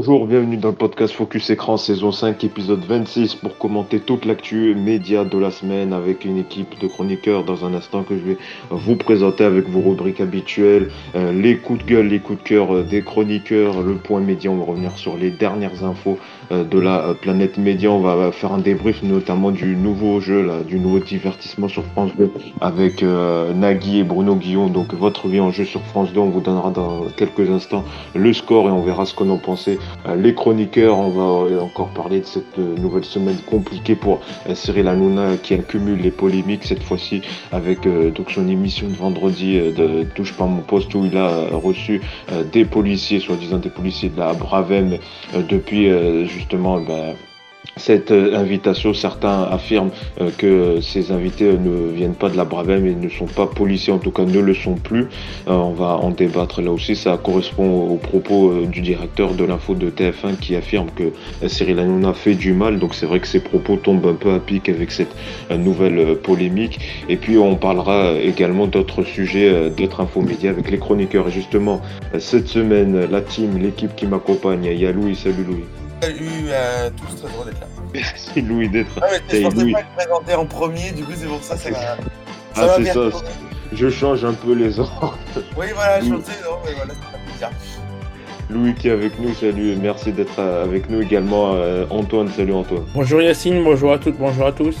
[0.00, 4.76] Bonjour, bienvenue dans le podcast Focus Écran saison 5 épisode 26 pour commenter toute l'actu
[4.76, 7.42] média de la semaine avec une équipe de chroniqueurs.
[7.42, 8.36] Dans un instant que je vais
[8.70, 12.72] vous présenter avec vos rubriques habituelles, euh, les coups de gueule, les coups de cœur
[12.72, 16.16] euh, des chroniqueurs, le point média, on va revenir sur les dernières infos
[16.50, 20.78] de la planète média, on va faire un débrief notamment du nouveau jeu, là, du
[20.78, 22.30] nouveau divertissement sur France 2
[22.60, 26.40] avec Nagui et Bruno Guillon, donc votre vie en jeu sur France 2, on vous
[26.40, 27.84] donnera dans quelques instants
[28.14, 29.78] le score et on verra ce qu'on en pensait.
[30.06, 34.54] Euh, les chroniqueurs, on va encore parler de cette euh, nouvelle semaine compliquée pour euh,
[34.54, 37.22] Cyril Hanouna qui accumule les polémiques cette fois-ci
[37.52, 42.00] avec donc son émission de vendredi de Touche pas mon poste où il a reçu
[42.52, 44.98] des policiers, soi-disant des policiers de la Bravem
[45.48, 45.88] depuis
[46.38, 47.14] justement bah,
[47.78, 48.92] cette euh, invitation.
[48.92, 53.26] Certains affirment euh, que ces invités ne viennent pas de la Bravem et ne sont
[53.26, 55.02] pas policiers, en tout cas ne le sont plus.
[55.48, 56.96] Euh, on va en débattre là aussi.
[56.96, 61.12] Ça correspond aux propos du directeur de l'info de TF1 qui affirme que
[61.46, 62.78] Cyril Hanouna fait du mal.
[62.78, 65.14] Donc c'est vrai que ces propos tombent un peu à pic avec cette
[65.50, 66.80] nouvelle polémique.
[67.08, 71.28] Et puis on parlera également d'autres sujets, d'autres infomédias avec les chroniqueurs.
[71.28, 71.80] Et justement,
[72.18, 75.14] cette semaine, la team, l'équipe qui m'accompagne, il y Louis.
[75.14, 75.87] Salut Louis.
[76.00, 77.66] Salut à tous, très heureux d'être là.
[77.94, 79.06] Merci Louis d'être là.
[79.10, 81.70] Ah, je pensais pas me présenter en premier, du coup c'est pour ça que ça
[81.70, 81.96] va.
[82.56, 83.00] Ah, c'est ça.
[83.72, 85.18] Je change un peu les ordres.
[85.56, 86.94] Oui, voilà, chanter, non, mais voilà,
[87.38, 87.50] ça
[88.50, 91.54] Louis qui est avec nous, salut, merci d'être avec nous également.
[91.54, 92.84] Euh, Antoine, salut Antoine.
[92.94, 94.76] Bonjour Yacine, bonjour à toutes, bonjour à tous.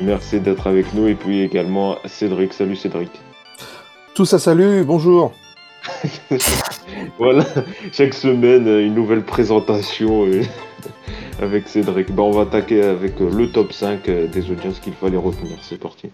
[0.00, 3.10] Merci d'être avec nous et puis également Cédric, salut Cédric.
[4.14, 5.32] Tout ça, salut, bonjour.
[7.18, 7.44] voilà,
[7.92, 10.42] chaque semaine, une nouvelle présentation euh,
[11.42, 12.12] avec Cédric.
[12.12, 15.56] Bon, on va attaquer avec euh, le top 5 euh, des audiences qu'il fallait retenir.
[15.62, 16.10] C'est parti.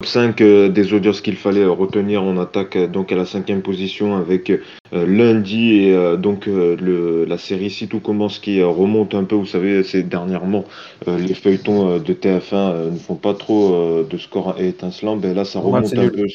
[0.00, 2.22] Top 5 des audiences qu'il fallait retenir.
[2.22, 4.52] On attaque donc à la cinquième position avec
[4.92, 9.34] lundi et donc le, la série Si tout commence qui remonte un peu.
[9.34, 10.64] Vous savez, c'est dernièrement
[11.06, 15.16] les feuilletons de TF1 ne font pas trop de score étincelant.
[15.16, 16.26] Ben là, ça remonte un peu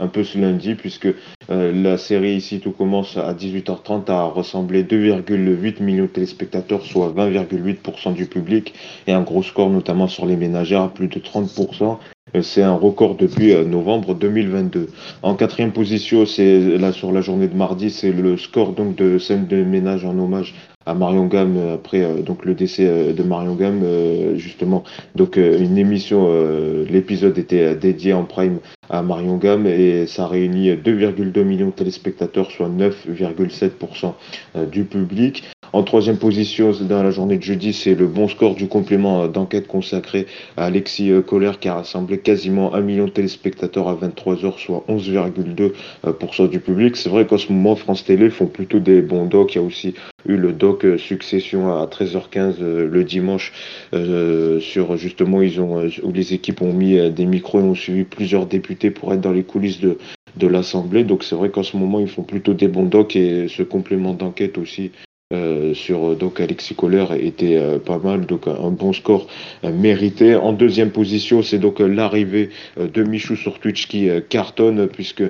[0.00, 1.08] un peu ce lundi, puisque
[1.50, 7.12] euh, la série ici tout commence à 18h30 à ressembler 2,8 millions de téléspectateurs, soit
[7.14, 8.74] 20,8% du public,
[9.06, 11.98] et un gros score notamment sur les ménagères plus de 30%.
[12.34, 14.88] Euh, c'est un record depuis euh, novembre 2022.
[15.22, 19.18] En quatrième position, c'est là sur la journée de mardi, c'est le score donc de
[19.18, 20.54] scène de ménage en hommage
[20.86, 23.84] à Marion Gamme après donc le décès de Marion Gamme
[24.36, 24.82] justement
[25.14, 26.28] donc une émission
[26.88, 32.50] l'épisode était dédié en prime à Marion Gamme et ça réunit 2,2 millions de téléspectateurs,
[32.50, 34.14] soit 9,7%
[34.56, 35.44] euh, du public.
[35.72, 39.68] En troisième position, dans la journée de jeudi, c'est le bon score du complément d'enquête
[39.68, 40.26] consacré
[40.56, 44.84] à Alexis euh, Kohler qui a rassemblé quasiment 1 million de téléspectateurs à 23h, soit
[44.88, 46.96] 11,2% du public.
[46.96, 49.54] C'est vrai qu'en ce moment, France Télé font plutôt des bons docs.
[49.54, 49.94] Il y a aussi
[50.26, 53.52] eu le doc euh, Succession à 13h15 le dimanche
[54.60, 59.12] sur justement où les équipes ont mis des micros et ont suivi plusieurs députés pour
[59.12, 59.98] être dans les coulisses de,
[60.36, 61.04] de l'Assemblée.
[61.04, 64.14] Donc c'est vrai qu'en ce moment, ils font plutôt des bons docs et ce complément
[64.14, 64.90] d'enquête aussi
[65.32, 69.28] euh, sur euh, donc Alexis Kohler était euh, pas mal, donc un bon score
[69.62, 70.34] mérité.
[70.34, 75.22] En deuxième position, c'est donc l'arrivée de Michou sur Twitch qui cartonne puisque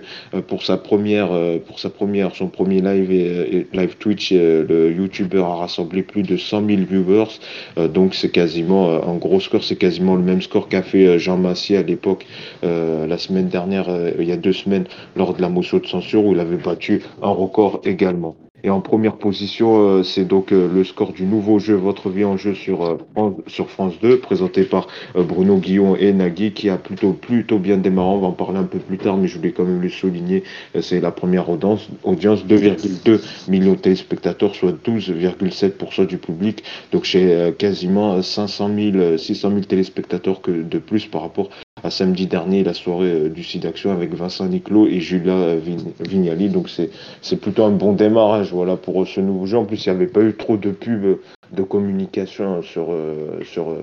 [0.47, 1.31] pour sa première,
[1.66, 6.37] pour sa première, son premier live et, live Twitch, le YouTuber a rassemblé plus de
[6.37, 10.83] 100 000 viewers, donc c'est quasiment un gros score, c'est quasiment le même score qu'a
[10.83, 12.27] fait Jean Massier à l'époque
[12.62, 14.84] la semaine dernière, il y a deux semaines
[15.16, 18.37] lors de la motion de censure où il avait battu un record également.
[18.62, 22.25] Et en première position, euh, c'est donc euh, le score du nouveau jeu Votre vie
[22.25, 26.77] en jeu sur, euh, sur France 2, présenté par Bruno Guillon et Nagui, qui a
[26.77, 28.09] plutôt, plutôt bien démarré.
[28.09, 30.42] On va en parler un peu plus tard, mais je voulais quand même le souligner.
[30.80, 36.63] c'est la première audience, audience 2,2 millions de téléspectateurs, soit 12,7% du public.
[36.92, 41.51] Donc j'ai quasiment 500 000, 600 000 téléspectateurs que de plus par rapport
[41.84, 45.56] à samedi dernier, la soirée euh, du site d'action avec Vincent Niclot et Julia
[46.00, 46.48] Vignali.
[46.48, 49.59] Donc c'est plutôt un bon démarrage voilà, pour ce nouveau jeu.
[49.59, 51.18] En plus, il n'y avait pas eu trop de pubs
[51.53, 53.77] de communication sur, euh, sur,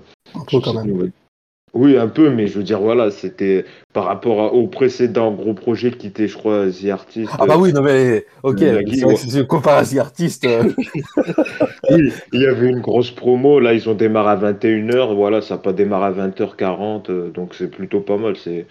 [0.48, 1.12] sur quand même.
[1.78, 3.64] Oui, un peu, mais je veux dire, voilà, c'était
[3.94, 7.32] par rapport au précédent gros projet qui était, je crois, The Artist.
[7.38, 8.60] Ah bah oui, non mais, ok,
[9.16, 10.46] si tu compares à The Artist.
[10.46, 10.64] Euh.
[11.90, 15.60] il y avait une grosse promo, là, ils ont démarré à 21h, voilà, ça n'a
[15.60, 18.66] pas démarré à 20h40, euh, donc c'est plutôt pas mal, c'est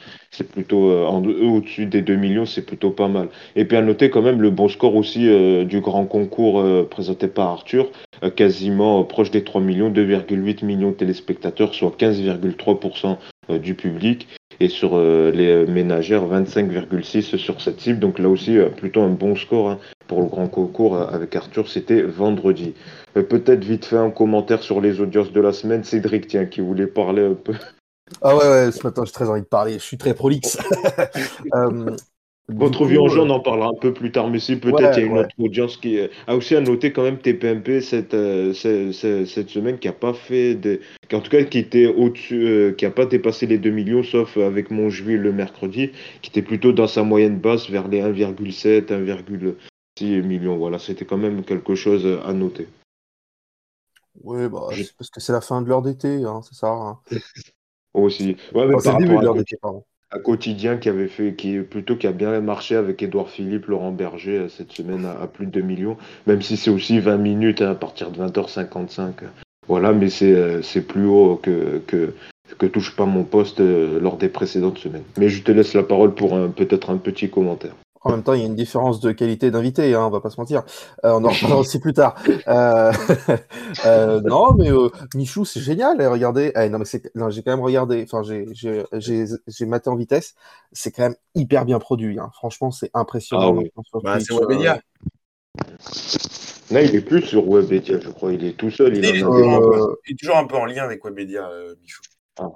[0.53, 3.29] plutôt, euh, au-dessus des 2 millions, c'est plutôt pas mal.
[3.55, 5.29] Et puis à noter quand même le bon score aussi
[5.65, 7.89] du grand concours présenté par Arthur,
[8.35, 14.29] quasiment proche des 3 millions, 2,8 millions de téléspectateurs, soit 15,3% euh, du public
[14.59, 19.11] et sur euh, les ménagères 25,6 sur cette cible donc là aussi euh, plutôt un
[19.11, 19.79] bon score hein.
[20.07, 22.75] pour le grand concours avec Arthur, c'était vendredi.
[23.15, 25.85] Peut-être vite fait un commentaire sur les audiences de la semaine.
[25.85, 27.55] Cédric, tiens, qui voulait parler un peu.
[28.21, 29.75] Ah ouais, ouais, ce matin, j'ai très envie de parler.
[29.75, 30.59] Je suis très prolixe.
[32.49, 35.01] Votre vie en jeu, on en parlera un peu plus tard, mais si peut-être il
[35.01, 35.99] y a une autre audience qui
[36.29, 38.15] a aussi à noter quand même TPMP cette,
[38.55, 40.81] cette, cette, semaine qui a pas fait des.
[41.13, 44.71] en tout cas qui était au-dessus, qui a pas dépassé les 2 millions, sauf avec
[44.71, 45.91] mon juillet le mercredi,
[46.23, 50.57] qui était plutôt dans sa moyenne basse vers les 1,7, 1,6 millions.
[50.57, 52.69] Voilà, c'était quand même quelque chose à noter.
[54.23, 56.71] Oui, bah, parce que c'est la fin de l'heure d'été, hein, c'est ça.
[56.71, 57.01] Hein.
[57.93, 58.37] aussi.
[58.55, 61.59] Ouais, mais c'est le début de l'heure d'été, pardon un quotidien qui avait fait, qui
[61.59, 65.47] plutôt qui a bien marché avec Édouard Philippe, Laurent Berger euh, cette semaine à, plus
[65.47, 69.13] de 2 millions, même si c'est aussi 20 minutes hein, à partir de 20h55.
[69.69, 72.15] Voilà, mais c'est euh, plus haut que, que,
[72.59, 75.05] que touche pas mon poste euh, lors des précédentes semaines.
[75.19, 77.75] Mais je te laisse la parole pour peut-être un petit commentaire.
[78.07, 80.31] En même temps, il y a une différence de qualité d'invité, hein, on va pas
[80.31, 80.63] se mentir.
[81.05, 82.15] Euh, on en reparlera aussi plus tard.
[82.47, 82.93] Euh,
[83.85, 84.71] euh, non, mais
[85.17, 85.97] Michou, c'est génial.
[86.01, 88.07] Eh, regardez, eh, non, mais non, j'ai quand même regardé.
[88.09, 90.37] Enfin, j'ai maté en vitesse.
[90.71, 92.17] C'est quand même hyper bien produit.
[92.21, 92.31] Hein.
[92.35, 93.59] Franchement, c'est impressionnant.
[93.77, 94.81] Ah bah, c'est Webedia.
[96.71, 98.33] Là, il est plus sur Webedia, je crois.
[98.33, 98.97] Il est tout seul.
[98.97, 99.19] Il, est,
[100.17, 101.51] toujours un peu en lien avec Webedia,
[101.83, 102.03] Michou.
[102.39, 102.51] Ah.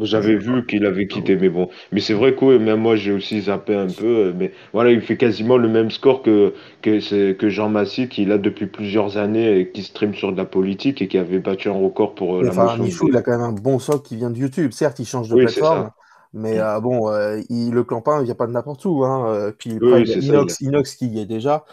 [0.00, 1.68] J'avais vu qu'il avait quitté, mais bon.
[1.92, 4.32] Mais c'est vrai que même moi, j'ai aussi zappé un peu.
[4.34, 8.38] Mais voilà, il fait quasiment le même score que, que, que Jean Massy, qui là
[8.38, 11.74] depuis plusieurs années et qui stream sur de la politique et qui avait battu un
[11.74, 14.30] record pour euh, la enfin, Michou, il a quand même un bon socle qui vient
[14.30, 14.72] de YouTube.
[14.72, 15.90] Certes, il change de plateforme.
[16.32, 19.04] Mais euh, bon, euh, il, le clampin, il vient pas de n'importe où.
[19.04, 19.52] Hein.
[19.58, 21.64] Puis Inox, Inox qui y est déjà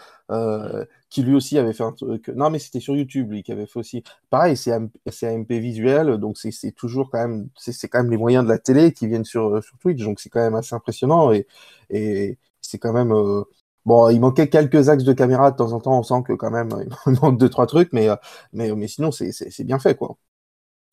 [1.13, 2.29] qui lui aussi avait fait un truc.
[2.29, 4.03] Non, mais c'était sur YouTube, lui, qui avait fait aussi.
[4.31, 8.49] Pareil, c'est AMP visuel, donc c'est toujours quand même, c'est quand même les moyens de
[8.49, 11.45] la télé qui viennent sur, sur Twitch, donc c'est quand même assez impressionnant et,
[11.91, 13.13] et c'est quand même.
[13.13, 13.43] Euh,
[13.85, 16.49] bon, il manquait quelques axes de caméra de temps en temps, on sent que quand
[16.49, 16.69] même
[17.05, 18.15] il manque deux trois trucs, mais, euh,
[18.51, 20.17] mais, mais sinon c'est bien fait quoi.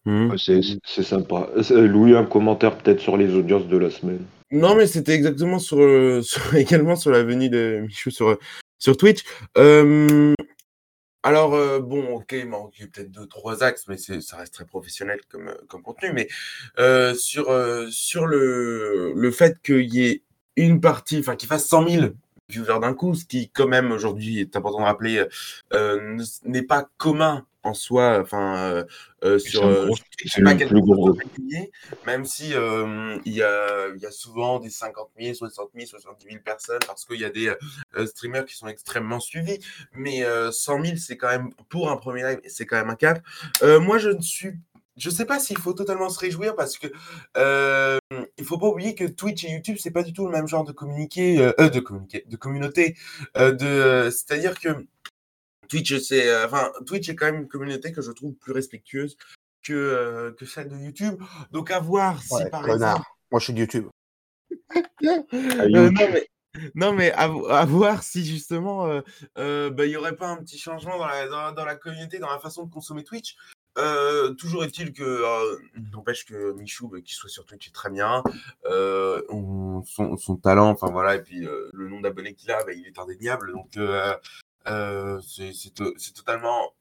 [0.04, 0.36] Mmh.
[0.36, 1.48] C'est sympa.
[1.70, 4.20] Louis, un commentaire peut-être sur les audiences de la semaine?
[4.50, 5.78] Non, mais c'était exactement sur,
[6.22, 8.36] sur, également sur la venue de Michou sur,
[8.80, 9.22] sur Twitch.
[9.56, 10.34] Euh,
[11.22, 15.20] alors, euh, bon, ok, il manque peut-être deux, trois axes, mais ça reste très professionnel
[15.28, 16.12] comme, euh, comme contenu.
[16.12, 16.28] Mais
[17.14, 17.46] sur,
[17.90, 20.22] sur le, le fait qu'il y ait
[20.56, 22.06] une partie, enfin, qu'il fasse 100 000
[22.48, 25.24] viewers d'un coup, ce qui, quand même, aujourd'hui, est important de rappeler,
[26.44, 28.84] n'est pas commun en soi, enfin, euh,
[29.24, 29.88] euh sur, euh,
[30.26, 31.18] c'est pas chose
[32.06, 36.26] même si euh, il y, a, y a souvent des 50 000, 60 000, 70
[36.26, 37.52] 000 personnes, parce qu'il y a des
[38.06, 39.58] streamers qui sont extrêmement suivis,
[39.92, 43.22] mais 100 000, c'est quand même, pour un premier live, c'est quand même un cap.
[43.62, 44.52] moi, je ne suis
[44.96, 46.86] je sais pas s'il faut totalement se réjouir parce que
[47.38, 47.96] euh,
[48.36, 50.64] il faut pas oublier que Twitch et YouTube c'est pas du tout le même genre
[50.64, 52.96] de communiquer, de communiquer, de communauté.
[53.34, 54.84] de, c'est-à-dire que
[55.70, 59.16] Twitch, c'est, euh, enfin, Twitch est quand même une communauté que je trouve plus respectueuse
[59.62, 61.22] que, euh, que celle de YouTube.
[61.52, 63.06] Donc à voir si par exemple.
[63.30, 63.86] Moi, je suis de YouTube.
[65.02, 65.90] Euh,
[66.74, 67.28] non, mais, à,
[67.64, 68.86] voir si justement
[69.36, 72.38] bah, il n'y aurait pas un petit changement dans la, dans, la, communauté, dans la
[72.38, 73.36] façon de consommer Twitch.
[74.38, 75.24] toujours est-il que,
[75.92, 78.22] n'empêche que Michou, bah, qui soit sur Twitch, est très bien.
[78.64, 82.98] son, son, talent, enfin voilà, et puis le nombre d'abonnés qu'il a, bah, il est
[82.98, 83.52] indéniable.
[83.52, 83.78] Donc,
[84.68, 86.72] euh, c'est totalement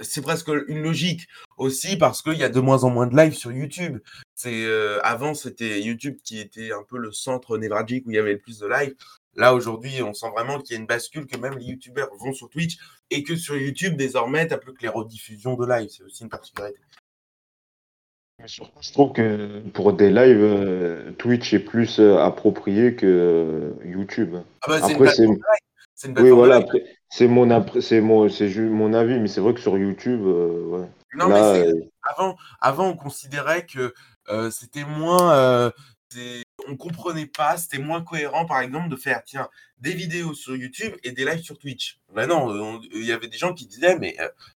[0.00, 3.34] c'est presque une logique aussi parce qu'il y a de moins en moins de live
[3.34, 4.00] sur YouTube.
[4.34, 8.18] C'est euh, avant c'était YouTube qui était un peu le centre névralgique où il y
[8.18, 8.94] avait le plus de live.
[9.36, 12.32] Là aujourd'hui, on sent vraiment qu'il y a une bascule que même les YouTubeurs vont
[12.32, 12.76] sur Twitch
[13.10, 15.88] et que sur YouTube désormais t'as plus que les rediffusions de live.
[15.90, 16.80] C'est aussi une particularité.
[18.44, 24.36] Je trouve que pour des lives, euh, Twitch est plus approprié que YouTube.
[24.62, 25.26] Ah bah, Après, c'est
[26.02, 26.64] oui, voilà,
[27.08, 30.84] c'est mon, c'est mon, c'est mon avis, mais c'est vrai que sur YouTube, euh,
[31.14, 31.72] Non, mais euh,
[32.02, 33.94] avant, avant, on considérait que
[34.28, 35.72] euh, c'était moins,
[36.68, 39.48] on comprenait pas, c'était moins cohérent, par exemple, de faire, tiens,
[39.78, 42.00] des vidéos sur YouTube et des lives sur Twitch.
[42.14, 44.16] Ben non, il y avait des gens qui disaient, mais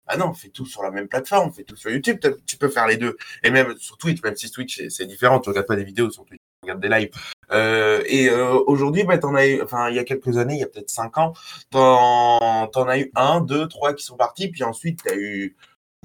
[0.06, 2.56] ah non, on fait tout sur la même plateforme, on fait tout sur YouTube, tu
[2.56, 3.16] peux faire les deux.
[3.42, 6.24] Et même sur Twitch, même si Twitch c'est différent, tu regardes pas des vidéos sur
[6.24, 7.10] Twitch, tu regardes des lives.
[7.52, 10.64] Euh, et euh, aujourd'hui, bah, t'en as enfin, il y a quelques années, il y
[10.64, 11.34] a peut-être cinq ans,
[11.70, 15.56] t'en, en as eu un, deux, trois qui sont partis, puis ensuite, tu as eu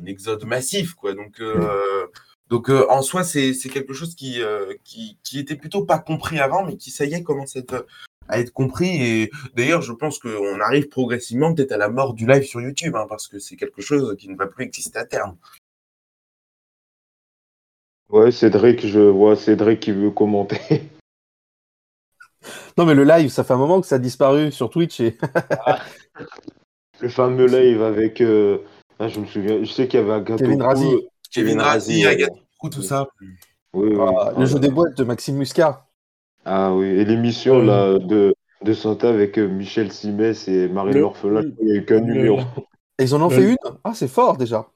[0.02, 1.14] un exode massif, quoi.
[1.14, 2.08] Donc, euh,
[2.50, 4.42] donc en soi, c'est, c'est quelque chose qui,
[4.84, 7.86] qui, qui était plutôt pas compris avant, mais qui, ça y est, commence à être,
[8.28, 8.90] à être compris.
[9.02, 12.96] Et d'ailleurs, je pense qu'on arrive progressivement peut-être à la mort du live sur YouTube,
[12.96, 15.38] hein, parce que c'est quelque chose qui ne va plus exister à terme.
[18.10, 20.60] Ouais, Cédric, je vois Cédric qui veut commenter.
[22.80, 25.02] Non, mais le live, ça fait un moment que ça a disparu sur Twitch.
[25.02, 25.18] Et...
[27.02, 28.22] Le fameux live avec.
[28.22, 28.60] Euh,
[29.00, 30.40] ah, je me souviens, je sais qu'il y avait Agathe.
[30.40, 30.88] Kevin Razi.
[31.30, 32.32] Kevin Razi, Agathe
[32.72, 33.08] tout ça.
[33.74, 35.86] Oui, ah, le jeu des boîtes de Maxime Muscat.
[36.46, 38.34] Ah oui, et l'émission là de,
[38.64, 42.40] de santé avec euh, Michel Simès et Marie L'Orphelin, il n'y a eu qu'un numéro.
[43.00, 43.58] ils en ont fait une?
[43.84, 44.68] Ah, c'est fort déjà.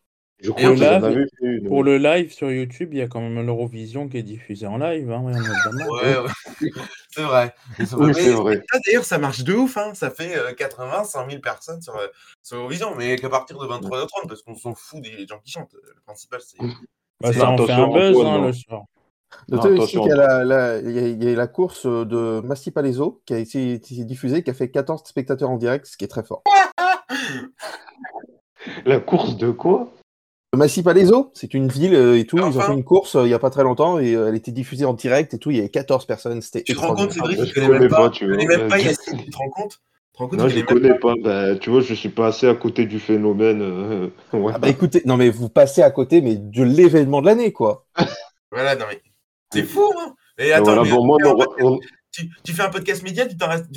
[0.43, 1.67] Je crois fait une.
[1.67, 4.77] Pour le live sur YouTube, il y a quand même l'Eurovision qui est diffusé en
[4.77, 5.09] live.
[5.09, 6.29] Hein, ouais, ouais,
[7.09, 7.55] c'est vrai.
[7.79, 8.61] Oui, c'est vrai.
[8.85, 9.77] D'ailleurs, ça marche de ouf.
[9.77, 9.93] Hein.
[9.93, 12.07] Ça fait 80, 100 000 personnes sur, euh,
[12.41, 15.73] sur Eurovision, mais qu'à partir de 23h30, parce qu'on s'en fout des gens qui chantent.
[15.73, 16.57] Le principal, c'est.
[17.21, 18.83] Bah, ça en fait un buzz hein, le soir.
[19.47, 24.49] Notez aussi qu'il y, a la course de Massi Palaiso qui a été, diffusée, qui
[24.51, 26.43] a fait 14 spectateurs en direct, ce qui est très fort.
[28.85, 29.91] la course de quoi?
[30.53, 32.37] Massi Palaiso, c'est une ville euh, et tout.
[32.37, 34.35] Ils ont fait une course euh, il n'y a pas très longtemps et euh, elle
[34.35, 35.49] était diffusée en direct et tout.
[35.49, 36.41] Il y avait 14 personnes.
[36.41, 38.09] Tu te rends compte, Cédric Tu connais même pas.
[38.09, 39.81] Tu connais même pas Yacine, tu te rends compte?
[40.31, 41.15] Non, je ne connais pas.
[41.19, 44.11] Bah, tu vois, je suis passé à côté du phénomène.
[44.33, 47.87] ah bah écoutez, non mais vous passez à côté, mais de l'événement de l'année, quoi.
[48.51, 49.01] voilà, non mais
[49.51, 50.83] c'est fou, hein Et attends,
[52.13, 53.35] tu, fais un podcast média, tu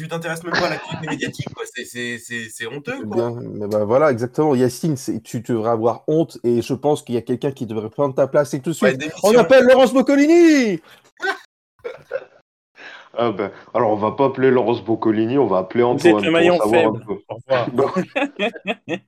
[0.08, 1.64] t'intéresses même pas à l'activité médiatique, quoi.
[1.74, 3.16] C'est honteux, quoi.
[3.16, 4.54] Bien, mais bah, voilà, exactement.
[4.54, 8.14] Yacine, tu devrais avoir honte et je pense qu'il y a quelqu'un qui devrait prendre
[8.14, 9.12] ta place et tout de suite.
[9.22, 10.80] on appelle Laurence Boccolini
[13.18, 16.20] Ah ben, alors on va pas appeler Laurence Boccolini, on va appeler Antoine.
[16.20, 17.02] C'est le maillon faible.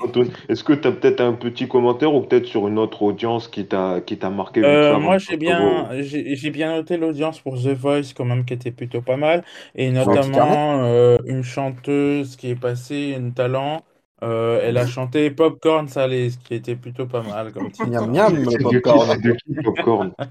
[0.00, 3.48] Antoine, est-ce que tu as peut-être un petit commentaire ou peut-être sur une autre audience
[3.48, 7.68] qui t'a qui t'a marqué euh, Moi, j'ai bien j'ai bien noté l'audience pour The
[7.68, 9.44] Voice quand même qui était plutôt pas mal
[9.74, 13.84] et notamment euh, une chanteuse qui est passée, une talent.
[14.22, 17.88] Euh, elle a chanté Popcorn Salé, ce qui était plutôt pas mal comme titre.
[17.88, 19.20] Miam miam, popcorn.
[19.64, 20.12] popcorn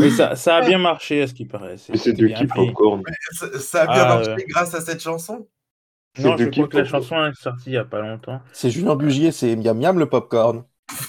[0.00, 1.76] Mais ça, ça, a bien marché à ce qui paraît.
[1.76, 3.02] C'est de qui Popcorn
[3.32, 5.48] ça, ça, a bien ah, marché grâce à cette chanson?
[6.18, 8.40] Non, je crois que la chanson est sortie il n'y a pas longtemps.
[8.52, 10.64] C'est Julien Bugier, c'est Miam Miam le popcorn.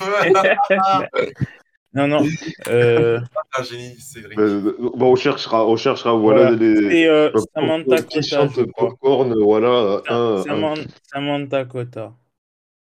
[1.93, 2.23] non, non.
[2.67, 3.19] Euh...
[3.57, 4.35] Un génie, c'est vrai.
[4.37, 6.51] Euh, bon, on cherchera, on cherchera, voilà.
[6.51, 8.47] Les, euh, Samantha Kota.
[8.77, 10.01] Popcorn, voilà.
[10.07, 10.81] Un, Samantha,
[11.11, 12.13] Samantha Kota.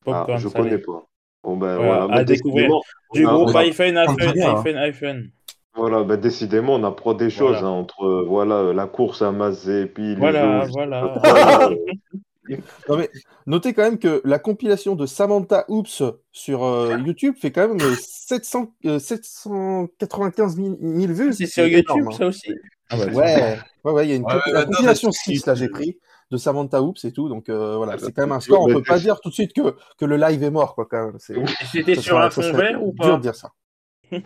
[0.04, 1.08] Popcorn, ah, je ne connais pas.
[1.44, 2.14] Bon, ben, voilà.
[2.14, 2.70] À découvrir.
[3.14, 5.32] Du groupe iPhone, iPhone, iPhone, iPhone.
[5.76, 9.84] Voilà, bah, décidément, on apprend des choses hein, entre euh, voilà, la course à Mazé
[9.84, 11.16] et puis Voilà, voilà.
[12.90, 13.10] Non, mais
[13.46, 17.80] notez quand même que la compilation de Samantha Oops sur euh, YouTube fait quand même
[17.80, 20.76] 700, 795 000,
[21.14, 21.34] vues.
[21.34, 22.12] C'est sur YouTube, hein.
[22.12, 22.54] ça aussi.
[22.90, 25.98] Ah ouais, ouais, ouais, il y a une compilation 6, là, j'ai pris,
[26.30, 27.30] de Samantha Oops et tout.
[27.30, 28.64] Donc euh, voilà, c'est quand même un score.
[28.64, 31.06] On peut pas dire tout de suite que, que le live est mort, quoi, quand
[31.06, 31.18] même.
[31.72, 33.52] C'était sur un fond vert ou pas dur de dire ça.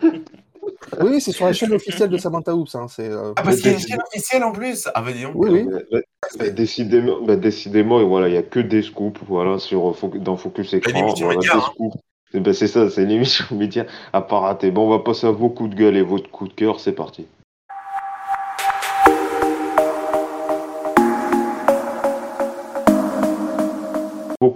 [1.00, 2.74] Oui, c'est sur la chaîne officielle de Samantha Oops.
[2.74, 5.26] Hein, euh, ah, parce qu'il y a une chaîne officielle en plus Ah, bah dis
[5.34, 5.66] Oui, oui.
[5.90, 5.98] Bah,
[6.38, 10.36] bah, décidément, bah, décidément, voilà, il n'y a que des scoops voilà, sur, euh, dans
[10.36, 11.14] Focus Écran.
[11.18, 12.40] Voilà, hein.
[12.40, 14.70] bah, c'est ça, c'est l'émission média à pas rater.
[14.70, 16.92] Bon, on va passer à vos coups de gueule et votre coup de cœur, c'est
[16.92, 17.26] parti.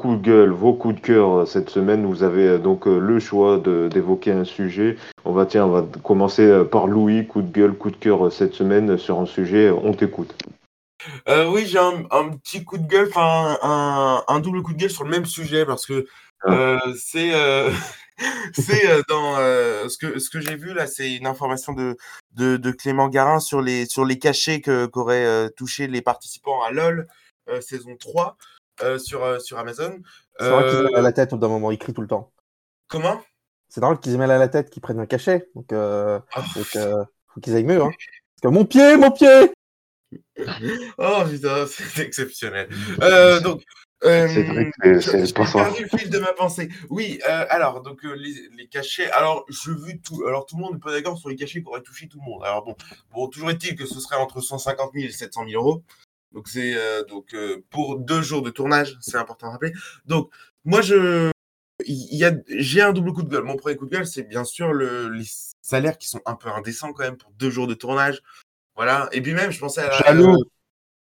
[0.01, 2.99] Coups de gueule, vos coups de cœur euh, cette semaine, vous avez euh, donc euh,
[2.99, 4.97] le choix d'évoquer un sujet.
[5.25, 8.55] On va tiens, on va commencer par Louis, coup de gueule, coup de cœur cette
[8.55, 9.71] semaine sur un sujet.
[9.71, 10.35] On t'écoute.
[11.29, 13.59] oui, j'ai un, petit coup de gueule, enfin
[14.27, 16.07] un, double coup de gueule sur le même sujet parce que
[16.47, 16.79] ah.
[16.97, 17.33] c'est
[19.09, 21.97] dans ce que ce que j'ai vu là, c'est une information de,
[22.37, 27.07] de, Clément Garin sur les sur les cachets qu'auraient touché les participants à LoL
[27.61, 28.39] saison 3.
[28.83, 30.01] Euh, sur, euh, sur Amazon.
[30.39, 32.33] C'est vrai qu'ils à la tête d'un moment, ils crient tout le temps.
[32.89, 33.21] Comment?
[33.69, 35.49] C'est normal qu'ils aient mal à la tête, qu'ils prennent un cachet.
[35.55, 36.43] Donc, euh, ah.
[36.43, 37.83] faut qu'ils aillent mieux.
[37.83, 37.91] Hein.
[37.91, 39.53] Parce que mon pied, mon pied
[40.99, 42.69] Oh putain, c'est exceptionnel.
[43.03, 43.63] Euh, donc,
[44.05, 46.69] euh, c'est vrai que c'est pas perdu le fil de ma pensée.
[46.89, 49.11] Oui, euh, alors donc les, les, cachets.
[49.11, 50.25] Alors je vu tout.
[50.27, 52.25] Alors tout le monde n'est pas d'accord sur les cachets qui auraient touché tout le
[52.25, 52.43] monde.
[52.45, 52.75] Alors bon,
[53.13, 55.83] bon toujours est-il que ce serait entre 150 000 et 700 000 euros.
[56.33, 59.73] Donc c'est euh, donc euh, pour deux jours de tournage, c'est important à rappeler.
[60.07, 60.31] Donc
[60.65, 61.31] moi je
[61.87, 63.45] il y a j'ai un double coup de gueule.
[63.45, 65.25] Mon premier coup de gueule, c'est bien sûr le, les
[65.63, 68.23] salaires qui sont un peu indécents quand même pour deux jours de tournage.
[68.77, 69.09] Voilà.
[69.13, 70.37] Et puis même, je pensais à Jaloux.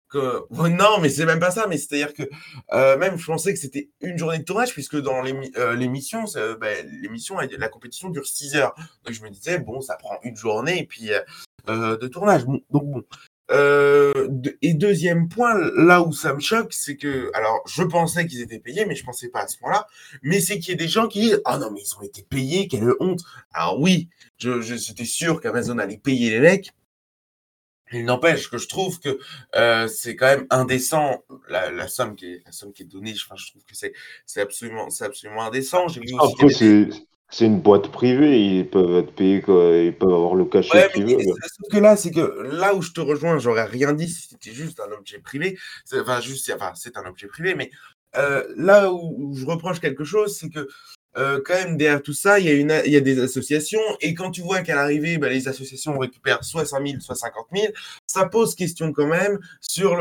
[0.09, 1.67] que non, mais c'est même pas ça.
[1.67, 2.23] Mais c'est-à-dire que
[2.71, 6.23] euh, même je pensais que c'était une journée de tournage puisque dans l'émission,
[6.59, 8.73] ben, l'émission, la compétition dure 6 heures.
[9.03, 11.11] Donc je me disais bon, ça prend une journée et puis
[11.67, 12.45] de tournage.
[12.45, 13.03] donc bon,
[13.51, 14.27] euh,
[14.61, 18.59] et deuxième point, là où ça me choque, c'est que, alors, je pensais qu'ils étaient
[18.59, 19.87] payés, mais je pensais pas à ce point-là.
[20.21, 22.23] Mais c'est qu'il y a des gens qui disent, ah non, mais ils ont été
[22.23, 23.21] payés, quelle honte.
[23.53, 26.71] Alors oui, je, je c'était sûr qu'Amazon allait payer les mecs.
[27.91, 29.19] Il n'empêche que je trouve que
[29.55, 33.15] euh, c'est quand même indécent la, somme qui est la somme qui est donnée.
[33.15, 33.93] Je, je trouve que c'est
[34.27, 35.87] c'est absolument c'est absolument indécent.
[35.87, 36.47] J'ai vu Après,
[37.31, 41.05] c'est une boîte privée, ils peuvent être payés, quoi, ils peuvent avoir le cachet qu'ils
[41.05, 41.23] veulent.
[41.71, 44.79] que là, c'est que là où je te rejoins, j'aurais rien dit si c'était juste
[44.79, 45.57] un objet privé.
[45.93, 47.69] Enfin, juste, enfin, c'est un objet privé, mais
[48.17, 50.67] euh, là où, je reproche quelque chose, c'est que
[51.19, 54.61] euh, quand même derrière tout ça, il y, a des associations, et quand tu vois
[54.61, 57.73] qu'à l'arrivée, bah, les associations récupèrent soit 5 000, soit 50 000,
[58.07, 59.97] ça pose question quand même sur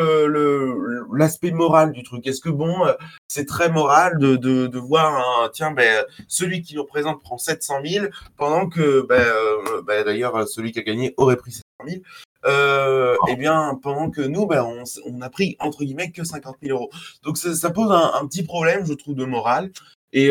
[1.12, 2.26] l'aspect moral du truc.
[2.26, 2.92] Est-ce que bon, euh,
[3.26, 8.06] c'est très moral de, voir tiens, ben, celui qui nous représente prend 700 000,
[8.37, 12.02] pendant que, ben, euh, ben, d'ailleurs, celui qui a gagné aurait pris 700 000.
[12.46, 16.78] Euh, eh bien, pendant que nous, on, on, a pris entre guillemets que 50 000
[16.78, 16.90] euros.
[17.25, 19.70] Donc ça, pose un, petit problème, je trouve, de morale.
[20.12, 20.30] Et,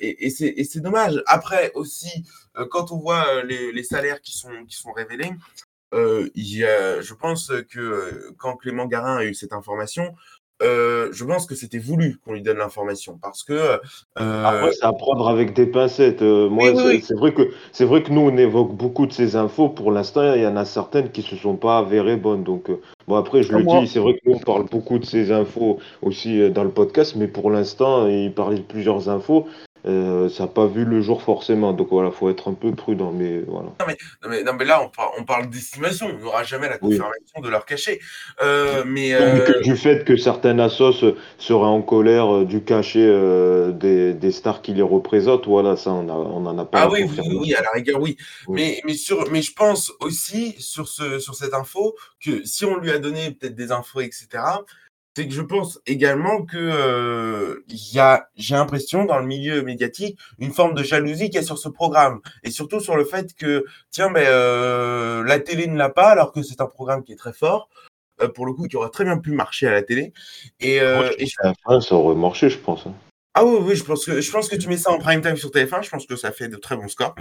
[0.00, 1.22] et, et c'est dommage.
[1.26, 2.24] Après aussi,
[2.56, 5.32] euh, quand on voit euh, les, les, salaires qui sont, qui sont révélés,
[5.94, 10.14] euh, il y a, je pense que quand Clément Garin a eu cette information,
[10.62, 13.52] euh, je pense que c'était voulu qu'on lui donne l'information parce que.
[13.52, 14.44] Euh...
[14.44, 16.22] Après, c'est à prendre avec des pincettes.
[16.22, 16.68] Euh, moi,
[17.02, 19.68] c'est vrai que c'est vrai que nous on évoque beaucoup de ces infos.
[19.68, 22.44] Pour l'instant, il y en a certaines qui se sont pas avérées bonnes.
[22.44, 22.70] Donc
[23.08, 25.80] bon, après, je le dis, c'est vrai que nous on parle beaucoup de ces infos
[26.02, 29.46] aussi dans le podcast, mais pour l'instant, il parlait de plusieurs infos.
[29.86, 31.72] Euh, ça n'a pas vu le jour forcément.
[31.72, 33.12] Donc voilà, faut être un peu prudent.
[33.12, 33.68] Mais voilà.
[33.80, 33.86] Non
[34.28, 36.06] mais, non mais, là, on, parle, on parle d'estimation.
[36.06, 38.00] On n'aura jamais la confirmation de leur cachet.
[38.42, 39.60] Euh, mais euh...
[39.62, 43.06] du fait que certaines assos seraient en colère du cachet
[43.74, 46.82] des, des, stars qui les représentent, voilà, ça, on, a, on en a pas.
[46.82, 48.16] Ah oui, oui, oui, à la rigueur, oui.
[48.48, 51.94] Mais, mais, sur, mais je pense aussi sur, ce, sur cette info
[52.24, 54.28] que si on lui a donné peut-être des infos, etc.,
[55.16, 60.18] c'est que je pense également que euh, y a, j'ai l'impression dans le milieu médiatique,
[60.38, 63.34] une forme de jalousie qu'il y a sur ce programme, et surtout sur le fait
[63.34, 67.12] que tiens, mais euh, la télé ne l'a pas, alors que c'est un programme qui
[67.12, 67.68] est très fort.
[68.22, 70.12] Euh, pour le coup, qui aurait très bien pu marcher à la télé.
[70.60, 71.80] Et, euh, et je...
[71.80, 72.86] ça aurait marché, je pense.
[72.86, 72.94] Hein.
[73.36, 75.36] Ah oui, oui, je pense que je pense que tu mets ça en prime time
[75.36, 77.14] sur TF1, je pense que ça fait de très bons scores.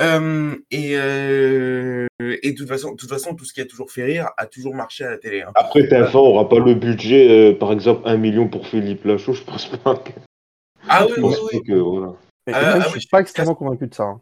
[0.00, 3.90] Euh, et euh, et de toute façon, de toute façon, tout ce qui a toujours
[3.90, 5.42] fait rire a toujours marché à la télé.
[5.42, 5.50] Hein.
[5.56, 9.42] Après TF1 aura pas le budget, euh, par exemple, un million pour Philippe Lachaud, je
[9.42, 9.96] pense pas.
[9.96, 10.10] Que...
[10.88, 11.62] Ah oui, oui, oui.
[11.66, 12.12] Que, voilà.
[12.46, 14.04] Mais, ah, je suis pas extrêmement convaincu de ça.
[14.04, 14.20] Hein.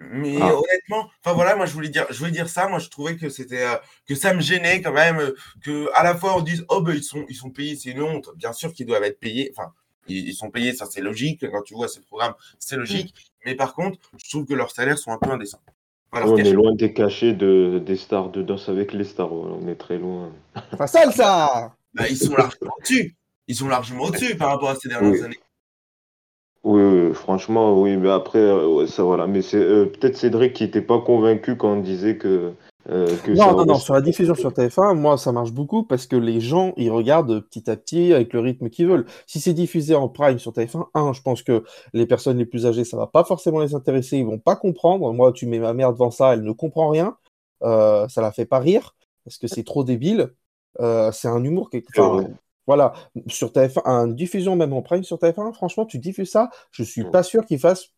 [0.00, 0.54] Mais ah.
[0.54, 2.68] honnêtement, enfin voilà, moi je voulais dire, je voulais dire ça.
[2.68, 3.76] Moi je trouvais que c'était euh,
[4.08, 6.94] que ça me gênait quand même euh, que à la fois on dise oh ben
[6.94, 8.30] ils sont ils sont payés, c'est une honte.
[8.36, 9.52] Bien sûr qu'ils doivent être payés.
[9.54, 9.72] Enfin
[10.08, 11.48] ils, sont payés, ça c'est logique.
[11.50, 13.14] Quand tu vois ces programmes, c'est logique.
[13.44, 15.60] Mais par contre, je trouve que leurs salaires sont un peu indécents.
[16.12, 19.32] on est loin des cachets de, des stars de Danse avec les stars.
[19.32, 20.32] On est très loin.
[20.76, 23.16] Pas sale ça bah, Ils sont largement au-dessus.
[23.48, 25.40] Ils sont largement au-dessus par rapport à ces dernières années.
[26.62, 29.26] Oui, franchement, oui, mais après, euh, ça voilà.
[29.26, 32.52] Mais c'est euh, peut-être Cédric qui n'était pas convaincu quand on disait que
[32.88, 36.16] euh, non, non, non, sur la diffusion sur TF1, moi, ça marche beaucoup parce que
[36.16, 39.06] les gens, ils regardent petit à petit avec le rythme qu'ils veulent.
[39.26, 41.62] Si c'est diffusé en prime sur TF1, un, je pense que
[41.92, 45.12] les personnes les plus âgées, ça va pas forcément les intéresser, ils vont pas comprendre.
[45.12, 47.16] Moi, tu mets ma mère devant ça, elle ne comprend rien.
[47.62, 50.32] Euh, ça la fait pas rire parce que c'est trop débile.
[50.80, 51.82] Euh, c'est un humour qui
[52.66, 52.92] voilà,
[53.26, 57.02] sur TF1, une diffusion même en prime sur TF1, franchement, tu diffuses ça, je suis
[57.02, 57.88] pas sûr qu'il fasse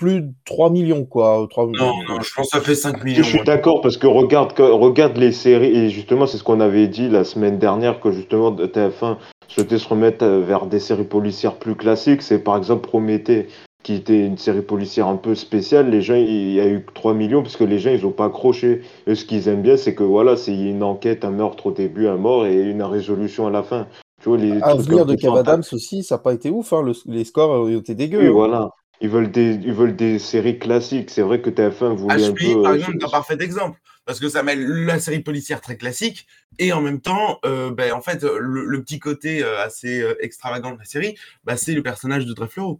[0.00, 1.46] plus de 3 millions, quoi.
[1.50, 3.18] 3 non, non, je pense que ça fait 5 millions.
[3.18, 6.88] Je suis d'accord parce que regarde, regarde les séries, et justement, c'est ce qu'on avait
[6.88, 11.56] dit la semaine dernière, que justement TF1 souhaitait se remettre euh, vers des séries policières
[11.56, 12.22] plus classiques.
[12.22, 13.48] C'est par exemple Prométhée,
[13.82, 15.90] qui était une série policière un peu spéciale.
[15.90, 18.24] Les gens, il y a eu 3 millions parce que les gens, ils n'ont pas
[18.24, 18.80] accroché.
[19.06, 22.08] Et ce qu'ils aiment bien, c'est que voilà, c'est une enquête, un meurtre au début,
[22.08, 23.86] un mort et une résolution à la fin.
[24.22, 26.72] Tu vois, les Avenir de Kev Adams aussi, ça n'a pas été ouf.
[26.72, 26.90] Hein.
[27.04, 28.20] les scores ont été dégueux.
[28.20, 28.32] Oui, hein.
[28.32, 28.70] voilà.
[29.02, 31.10] Ils veulent des, ils veulent des séries classiques.
[31.10, 32.62] C'est vrai que TF1 voulait un peu.
[32.62, 33.80] par euh, exemple, un parfait exemple.
[34.04, 36.26] Parce que ça mêle la série policière très classique
[36.58, 40.78] et en même temps, euh, ben, en fait, le, petit côté euh, assez extravagant de
[40.78, 42.78] la série, ben, c'est le personnage de Dreyfus.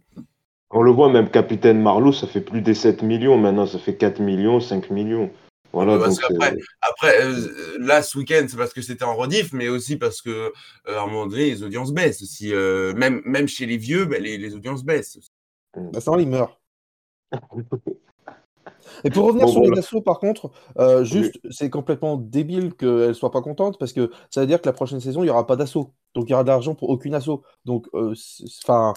[0.69, 3.37] On le voit, même Capitaine Marlowe, ça fait plus des 7 millions.
[3.37, 5.31] Maintenant, ça fait 4 millions, 5 millions.
[5.73, 7.29] Voilà, donc après, après
[7.79, 10.51] là, ce week-end, c'est parce que c'était en rediff, mais aussi parce que
[10.85, 12.25] à un moment donné, les audiences baissent.
[12.25, 15.17] Si, même, même chez les vieux, ben, les, les audiences baissent.
[15.75, 16.59] Bah, ça, il meurt.
[19.03, 23.31] Et pour revenir sur les assos, par contre, euh, juste, c'est complètement débile qu'elle soit
[23.31, 25.55] pas contente parce que ça veut dire que la prochaine saison, il n'y aura pas
[25.55, 25.93] d'assaut.
[26.13, 27.41] Donc, il y aura d'argent pour aucune asso.
[27.65, 28.13] Donc, euh,
[28.63, 28.93] enfin,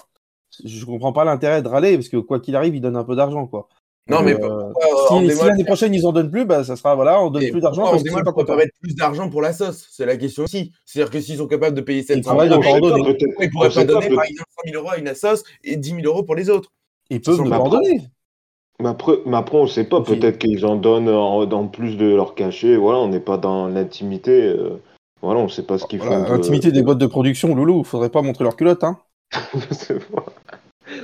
[0.63, 3.15] je comprends pas l'intérêt de râler parce que quoi qu'il arrive, il donne un peu
[3.15, 3.67] d'argent, quoi.
[4.07, 4.71] Non, mais euh,
[5.09, 7.89] si, l'année prochaine ils en donnent plus, bah, ça sera voilà, on donne plus d'argent.
[7.89, 10.73] Parce qu'ils pas mettre plus d'argent pour la sauce C'est la question aussi.
[10.85, 14.25] C'est-à-dire que s'ils sont capables de payer 700 000 euros, ils pourraient pas donner par
[14.25, 16.71] exemple 100 000 euros à une sauce et 10 000 euros pour les autres.
[17.09, 18.01] Ils peuvent nous en donner.
[18.79, 20.01] Mais après, mais après, on ne sait pas.
[20.01, 22.75] Peut-être qu'ils en donnent en, plus de leur cachet.
[22.75, 24.43] Voilà, on n'est pas dans l'intimité.
[24.43, 24.81] Euh,
[25.23, 26.09] voilà, on ne sait pas ce qu'ils font.
[26.09, 27.83] L'intimité des boîtes de production, Loulou.
[27.83, 28.99] Faudrait pas montrer leur culotte, hein.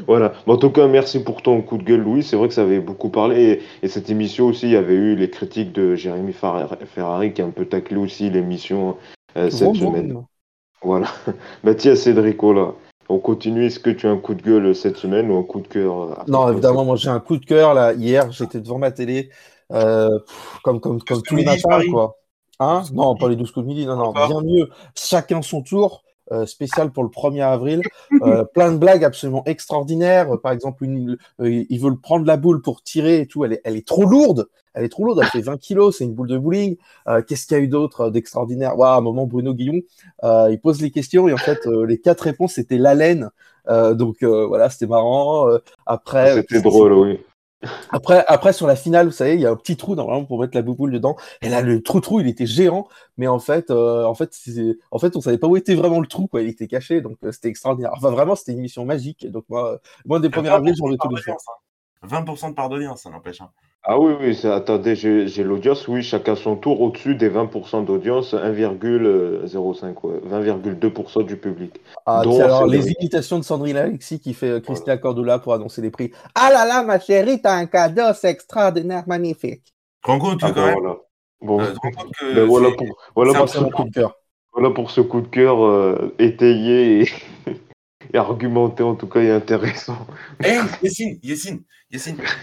[0.08, 0.34] voilà.
[0.48, 2.24] en tout cas, merci pour ton coup de gueule, Louis.
[2.24, 3.62] C'est vrai que ça avait beaucoup parlé.
[3.82, 7.46] Et, cette émission aussi, il y avait eu les critiques de Jérémy Ferrari qui a
[7.46, 8.98] un peu taclé aussi l'émission
[9.38, 10.24] euh, cette semaine.
[10.82, 11.08] Voilà.
[11.64, 12.74] bah tiens, Cédrico, là.
[13.10, 13.66] On continue.
[13.66, 16.02] Est-ce que tu as un coup de gueule cette semaine ou un coup de cœur
[16.02, 17.94] euh, Non, évidemment, moi j'ai un coup de cœur là.
[17.94, 19.30] Hier, j'étais devant ma télé,
[19.74, 20.20] euh,
[20.64, 22.16] comme, comme, comme tous les matins, quoi.
[22.60, 22.84] Hein?
[22.94, 24.70] Non, pas les 12 coups de midi, non, non, bien mieux.
[24.96, 26.04] Chacun son tour.
[26.32, 27.82] Euh, spécial pour le 1er avril.
[28.22, 30.40] Euh, plein de blagues absolument extraordinaires.
[30.42, 33.44] Par exemple, une, euh, ils veulent prendre la boule pour tirer et tout.
[33.44, 34.48] Elle est, elle est trop lourde.
[34.74, 35.20] Elle est trop lourde.
[35.22, 35.98] Elle fait 20 kilos.
[35.98, 36.78] C'est une boule de bowling.
[37.28, 38.78] Qu'est-ce qu'il y a eu d'autre d'extraordinaire?
[38.78, 39.82] Waouh, à un moment, Bruno Guillon,
[40.24, 43.30] il pose les questions et en fait, les quatre réponses, c'était la laine.
[43.68, 45.50] donc voilà, c'était marrant.
[45.86, 47.20] après, c'était drôle, oui.
[47.90, 50.40] Après, après, sur la finale, vous savez, il y a un petit trou normalement pour
[50.40, 51.16] mettre la bouboule dedans.
[51.42, 54.36] Et là, le trou-trou, il était géant, mais en fait, euh, en fait,
[54.92, 56.42] en fait, on savait pas où était vraiment le trou, quoi.
[56.42, 57.92] Il était caché, donc euh, c'était extraordinaire.
[57.96, 59.30] Enfin, vraiment, c'était une mission magique.
[59.30, 61.38] Donc moi, moi des premières avril, j'en ai tous les jours.
[62.04, 63.42] 20% de part d'audience, ça n'empêche.
[63.42, 63.52] Hein.
[63.84, 69.96] Ah oui, oui, attendez, j'ai l'audience, oui, chacun son tour, au-dessus des 20% d'audience, 1,05,
[70.30, 71.82] 20,2% du public.
[72.06, 75.90] Ah, alors, les imitations de Sandrine Alexis qui fait euh, Christian Cordula pour annoncer les
[75.90, 76.12] prix.
[76.36, 79.74] Ah là là, ma chérie, t'as un cadeau, c'est extraordinaire, magnifique.
[80.04, 80.98] Rends compte, ah, quand ben même voilà.
[81.42, 81.74] Bon, euh,
[82.36, 84.16] ben voilà pour, voilà pour ce coup de cœur.
[84.54, 87.10] Voilà pour ce coup de cœur euh, étayé et,
[88.14, 90.08] et, argumenté, en tout cas, et intéressant.
[90.44, 91.64] Eh, Yessine, Yessine,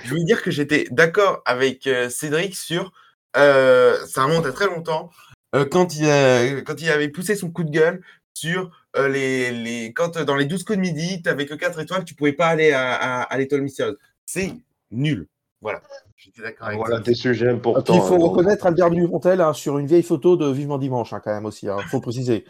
[0.05, 2.93] je veux dire que j'étais d'accord avec euh, Cédric sur.
[3.37, 5.11] Euh, ça remonte à très longtemps.
[5.55, 8.03] Euh, quand, il, quand il avait poussé son coup de gueule
[8.35, 9.93] sur les, les.
[9.95, 12.49] Quand dans les 12 coups de midi, tu que 4 étoiles, tu ne pouvais pas
[12.49, 13.97] aller à, à, l'étoile mystérieuse.
[14.27, 14.53] C'est
[14.91, 15.27] nul.
[15.61, 15.83] Voilà.
[16.17, 17.95] J'étais d'accord avec Voilà des sujets importants.
[17.95, 21.33] Il faut reconnaître Albert Dupontel hein, sur une vieille photo de Vivement Dimanche, hein, quand
[21.33, 21.67] même aussi.
[21.67, 22.45] Il hein, faut préciser.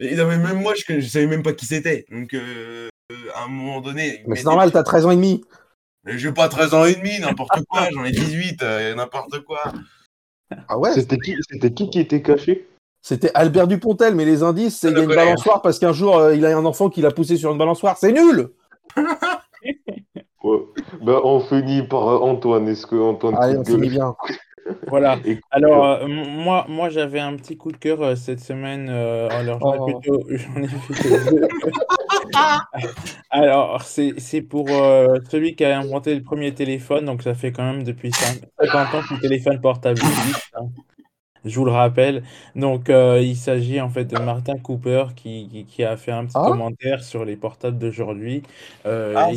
[0.00, 2.06] Et, même moi, je ne savais même pas qui c'était.
[2.10, 2.34] Donc,
[3.34, 4.22] à un moment donné.
[4.26, 5.42] Mais c'est normal, tu as 13 ans et demi.
[6.04, 9.60] Mais j'ai pas 13 ans et demi, n'importe quoi, j'en ai 18, euh, n'importe quoi.
[10.68, 10.92] Ah ouais?
[10.92, 12.66] C'était qui, c'était qui qui était caché?
[13.02, 16.16] C'était Albert Dupontel, mais les indices, c'est qu'il y a une balançoire parce qu'un jour,
[16.16, 17.96] euh, il a un enfant qui l'a poussé sur une balançoire.
[17.98, 18.50] C'est nul
[21.02, 22.68] bah, On finit par euh, Antoine.
[22.68, 23.36] Est-ce que Antoine.
[23.38, 24.16] Allez, on finit bien.
[24.88, 25.18] Voilà.
[25.50, 28.88] Alors, moi, moi j'avais un petit coup de cœur cette semaine.
[28.88, 30.00] alors, j'en ai oh.
[30.00, 31.16] plutôt, j'en ai plutôt
[33.30, 37.64] Alors, c'est pour euh, celui qui a inventé le premier téléphone, donc ça fait quand
[37.64, 40.52] même depuis 50 ans que le téléphone portable existe.
[40.54, 40.66] Hein.
[41.44, 42.22] Je vous le rappelle.
[42.54, 46.36] Donc, euh, il s'agit en fait de Martin Cooper qui, qui, a fait un petit
[46.36, 46.44] ah.
[46.46, 48.42] commentaire sur les portables d'aujourd'hui.
[48.84, 49.30] Euh, ah,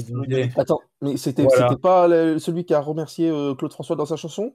[0.57, 1.47] Attends, mais c'était
[1.81, 2.09] pas
[2.39, 4.53] celui qui a remercié Claude François dans sa chanson?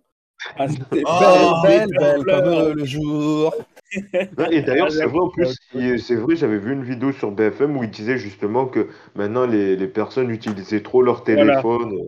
[0.57, 3.55] Ah, oh, belle, belle, comme le jour.
[4.51, 5.57] Et d'ailleurs, c'est vrai en plus,
[5.98, 9.77] c'est vrai, j'avais vu une vidéo sur BFM où il disait justement que maintenant les,
[9.77, 11.98] les personnes utilisaient trop leur téléphone.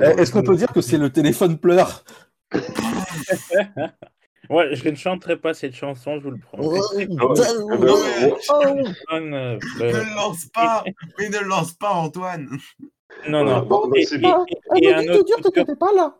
[0.00, 2.04] Est-ce qu'on peut dire que c'est le téléphone pleure?
[4.48, 6.78] Ouais, je ne chanterai pas cette chanson, je vous le promets.
[7.08, 7.16] ne
[9.80, 10.84] le lance pas,
[11.18, 12.48] mais ne lance pas Antoine.
[13.28, 13.90] Non, non.
[13.94, 14.04] et,
[14.82, 16.16] et, un autre dire que pas là.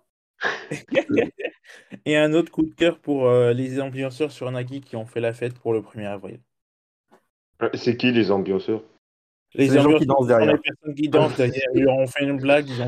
[2.05, 5.21] Et un autre coup de cœur pour euh, les ambianceurs sur Nagui qui ont fait
[5.21, 6.41] la fête pour le 1er avril.
[7.63, 8.83] Euh, c'est qui les ambianceurs
[9.55, 10.53] les, les gens qui dansent derrière.
[10.53, 11.69] Les personnes qui dansent derrière.
[11.75, 12.69] Ils ont fait une blague.
[12.69, 12.87] Ils ont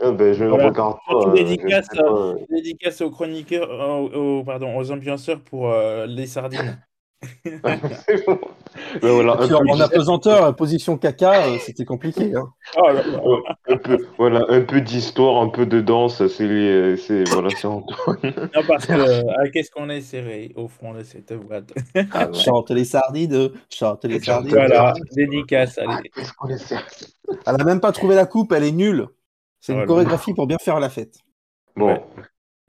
[0.00, 1.32] ah, ben, je ne regarde pas.
[1.34, 2.34] Dédicace, pas.
[2.48, 3.68] dédicace aux chroniqueurs,
[4.14, 6.80] aux, pardon, aux ambianceurs pour euh, les sardines.
[9.02, 12.32] voilà, en apesanteur, position caca, euh, c'était compliqué.
[12.34, 12.48] Hein.
[12.76, 18.20] Oh un peu, voilà, un peu d'histoire, un peu de danse, c'est voilà, Antoine.
[18.54, 21.72] Non, parce que euh, qu'est-ce qu'on est serré au fond de cette boîte?
[22.12, 24.52] Ah, chante les sardines, chante les sardines.
[24.52, 25.78] Voilà, dédicace.
[25.78, 26.10] Allez.
[27.46, 29.08] Elle n'a même pas trouvé la coupe, elle est nulle.
[29.60, 31.16] C'est une oh chorégraphie pour bien faire la fête.
[31.74, 32.00] Bon.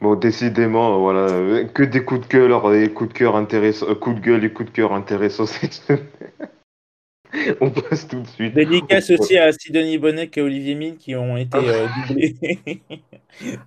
[0.02, 4.16] Bon, décidément, voilà, que des coups de cœur, des coups de cœur intéressants, euh, coups
[4.16, 5.44] de gueule et coups de cœur intéressants
[7.62, 8.56] On passe tout de suite.
[8.56, 12.38] Dédicace aussi à Sidonie Bonnet et Olivier Mille qui ont été euh, doublés.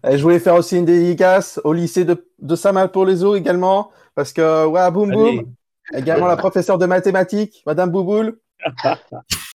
[0.05, 3.90] je voulais faire aussi une dédicace au lycée de, de Samal pour les eaux également,
[4.14, 5.55] parce que, ouais, boum boum.
[5.92, 8.38] Également la professeure de mathématiques, Madame Bouboule.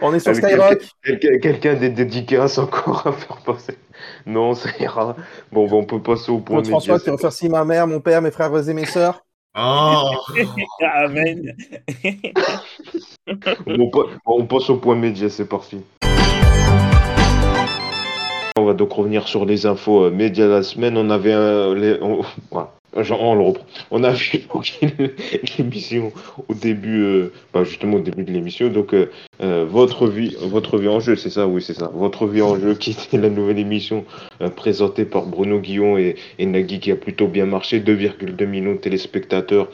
[0.00, 0.82] On est sur Skyrock.
[1.20, 3.78] Quelqu'un des dédicaces encore à faire passer.
[4.26, 5.16] Non, ça ira.
[5.52, 6.70] Bon, bon on peut passer au point média.
[6.70, 9.22] François, tu remercies ma mère, mon père, mes frères et mes sœurs.
[9.58, 10.10] Oh
[10.94, 11.56] Amen.
[14.26, 15.80] on, passe au point média, c'est parti.
[18.58, 20.98] va donc revenir sur les infos médias de la semaine.
[20.98, 22.22] On avait un, les, on
[23.02, 23.66] le reprend.
[23.90, 24.42] On a vu
[25.58, 26.12] l'émission
[26.48, 28.68] au début, euh, bah, justement au début de l'émission.
[28.68, 29.10] Donc, euh,
[29.42, 31.90] euh, votre vie, votre vie en jeu, c'est ça, oui, c'est ça.
[31.94, 34.04] Votre vie en jeu, qui était la nouvelle émission
[34.56, 38.78] présentée par Bruno Guillon et, et, Nagui, qui a plutôt bien marché, 2,2 millions de
[38.78, 39.68] téléspectateurs.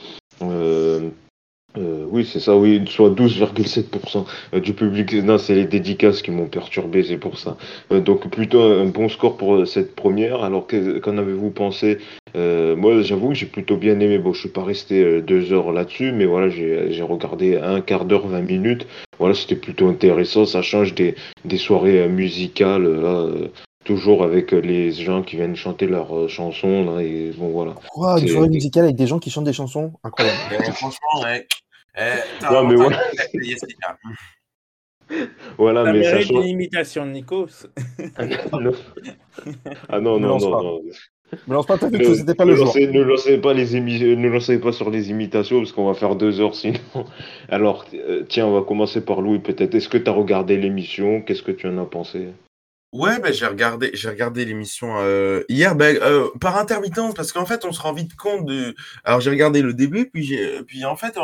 [2.10, 5.14] oui, c'est ça, oui, soit 12,7% du public.
[5.14, 7.56] Non, c'est les dédicaces qui m'ont perturbé, c'est pour ça.
[7.90, 10.42] donc, plutôt un bon score pour cette première.
[10.42, 11.98] Alors, qu'en avez-vous pensé
[12.34, 14.18] euh, moi, j'avoue que j'ai plutôt bien aimé.
[14.18, 18.04] Bon, je suis pas resté euh, deux heures là-dessus, mais voilà, j'ai regardé un quart
[18.04, 18.86] d'heure, 20 minutes.
[19.18, 20.46] Voilà, c'était plutôt intéressant.
[20.46, 21.14] Ça change des,
[21.44, 23.28] des soirées euh, musicales, là,
[23.84, 27.74] toujours avec les gens qui viennent chanter leurs chansons, là, et bon, voilà.
[27.90, 29.92] Quoi, une soirée musicale avec des gens qui chantent des chansons?
[30.02, 30.38] Incroyable.
[30.74, 31.46] franchement, ouais.
[31.98, 32.98] Eh, non, mais voilà.
[35.58, 36.30] voilà, ça mais ça change...
[36.30, 37.66] une imitation de Nikos.
[38.16, 40.80] ah non, non, non, non.
[41.46, 42.74] Ne lance pas ta que c'était pas le jour.
[42.76, 46.40] Ne lancez pas, les ne lancez pas sur les imitations parce qu'on va faire deux
[46.40, 46.78] heures sinon.
[47.48, 49.74] Alors, euh, tiens, on va commencer par Louis peut-être.
[49.74, 51.22] Est-ce que tu as regardé l'émission?
[51.22, 52.28] Qu'est-ce que tu en as pensé?
[52.92, 57.46] Ouais, ben j'ai regardé, j'ai regardé l'émission euh, hier, ben, euh, par intermittence, parce qu'en
[57.46, 58.74] fait, on se rend vite compte de.
[59.04, 61.18] Alors, j'ai regardé le début, puis, puis en fait,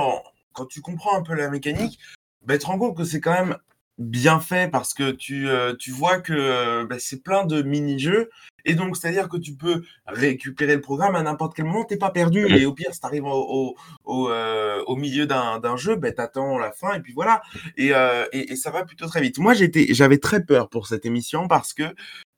[0.54, 1.98] quand tu comprends un peu la mécanique,
[2.46, 3.58] ben, tu te rends compte que c'est quand même
[3.98, 8.30] bien fait parce que tu, tu vois que ben, c'est plein de mini-jeux
[8.68, 12.10] et donc, c'est-à-dire que tu peux récupérer le programme à n'importe quel moment, t'es pas
[12.10, 12.46] perdu.
[12.54, 16.70] Et au pire, si t'arrives au, au, euh, au, milieu d'un jeu, ben, t'attends la
[16.70, 17.40] fin et puis voilà.
[17.78, 19.38] Et, euh, et, et, ça va plutôt très vite.
[19.38, 21.84] Moi, j'étais, j'avais très peur pour cette émission parce que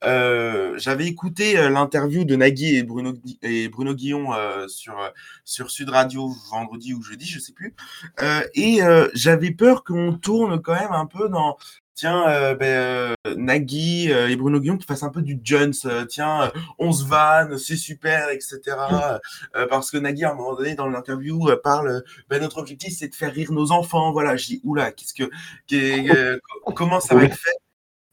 [0.05, 4.97] euh, j'avais écouté euh, l'interview de Nagui et Bruno, et Bruno Guillon euh, sur,
[5.45, 7.75] sur Sud Radio vendredi ou jeudi, je sais plus.
[8.55, 8.81] et
[9.15, 11.57] j'avais peur qu'on tourne quand même un peu dans
[12.01, 15.75] tiens, euh, ben, euh, Nagui euh, et Bruno Guillon qui fassent un peu du Jones,
[16.09, 18.59] tiens, on se vanne, c'est super, etc.
[19.69, 23.15] parce que Nagui, à un moment donné, dans l'interview, parle, ben, notre objectif, c'est de
[23.15, 24.13] faire rire nos enfants.
[24.13, 26.41] Voilà, je dis, oula, qu'est-ce que,
[26.75, 27.60] comment ça va être fait?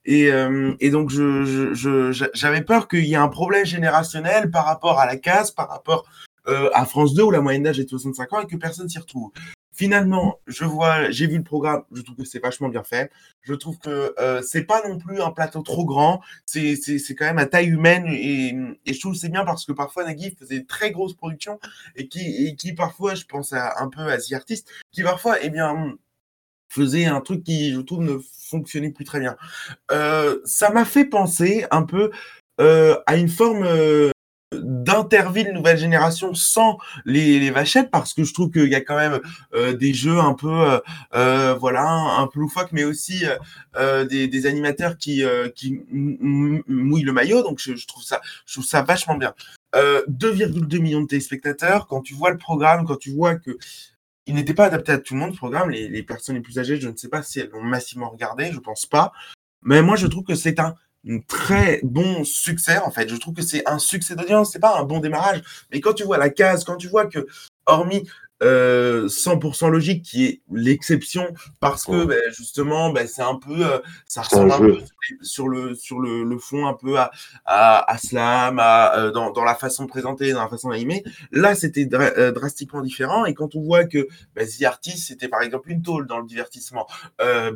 [0.07, 0.31] Et,
[0.79, 5.51] et, donc, j'avais peur qu'il y ait un problème générationnel par rapport à la case,
[5.51, 6.05] par rapport
[6.45, 8.99] à France 2 où la moyenne d'âge est de 65 ans et que personne s'y
[8.99, 9.31] retrouve.
[9.77, 13.11] Finalement, je vois, j'ai vu le programme, je trouve que c'est vachement bien fait.
[13.43, 16.79] Je trouve que euh, c'est pas non plus un plateau trop grand, c'est
[17.15, 18.55] quand même à taille humaine et,
[18.91, 21.59] je trouve c'est bien parce que parfois Nagui faisait très grosses productions
[21.95, 25.51] et qui qui parfois, je pense à, un peu à The Artist, qui parfois, eh
[25.51, 25.93] bien,
[26.69, 28.17] faisait un truc qui, je trouve, ne
[28.49, 29.36] fonctionnait plus très bien.
[29.91, 32.12] Euh, ça m'a fait penser un peu
[32.60, 34.10] euh, à une forme euh,
[34.53, 38.95] d'Interville nouvelle génération sans les, les, vachettes parce que je trouve qu'il y a quand
[38.95, 39.19] même
[39.53, 40.80] euh, des jeux un peu euh,
[41.13, 43.25] euh voilà un peu loufoques mais aussi
[44.10, 47.43] des, des, animateurs qui qui mouillent le maillot.
[47.43, 49.34] Donc je, je, trouve ça je trouve ça vachement bien.
[49.75, 51.88] 2,2 millions de téléspectateurs.
[51.88, 53.58] Quand tu vois le programme quand tu vois que
[54.27, 56.59] il n'était pas adapté à tout le monde ce programme les, les personnes les plus
[56.59, 59.11] âgées je ne sais pas si elles l'ont massivement regardé je pense pas
[59.63, 60.75] mais moi je trouve que c'est un
[61.27, 63.09] très bon succès en fait.
[63.09, 65.41] Je trouve que c'est un succès d'audience, c'est pas un bon démarrage.
[65.71, 67.27] Mais quand tu vois la case, quand tu vois que
[67.65, 68.07] hormis
[68.41, 73.80] 100% euh, logique qui est l'exception parce que ben, justement ben, c'est un peu euh,
[74.06, 74.78] ça ressemble un peu
[75.21, 77.10] sur le sur le, le, fond un peu à
[77.45, 81.04] à, à Slam à, euh, dans, dans la façon de présenter dans la façon d'animer.
[81.32, 85.71] Là c'était drastiquement différent et quand on voit que ben, The Artist c'était par exemple
[85.71, 86.88] une tôle dans le divertissement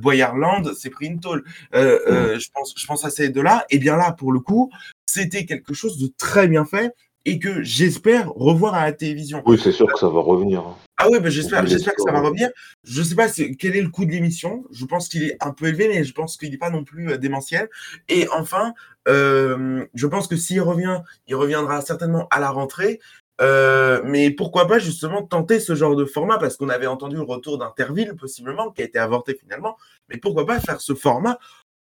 [0.01, 1.43] Boyarland c'est pris une tôle.
[1.73, 4.71] Je pense je pense à ces deux là et bien là pour le coup
[5.05, 9.43] c'était quelque chose de très bien fait et que j'espère revoir à la télévision.
[9.45, 10.61] Oui, c'est sûr que ça va revenir.
[10.61, 10.75] Hein.
[10.97, 12.49] Ah oui, ben j'espère, j'espère que ça va revenir.
[12.83, 14.65] Je sais pas quel est le coût de l'émission.
[14.71, 17.11] Je pense qu'il est un peu élevé, mais je pense qu'il n'est pas non plus
[17.11, 17.69] euh, démentiel.
[18.07, 18.73] Et enfin,
[19.07, 22.99] euh, je pense que s'il revient, il reviendra certainement à la rentrée.
[23.41, 26.37] Euh, mais pourquoi pas justement tenter ce genre de format?
[26.37, 29.77] Parce qu'on avait entendu le retour d'Interville possiblement qui a été avorté finalement.
[30.09, 31.39] Mais pourquoi pas faire ce format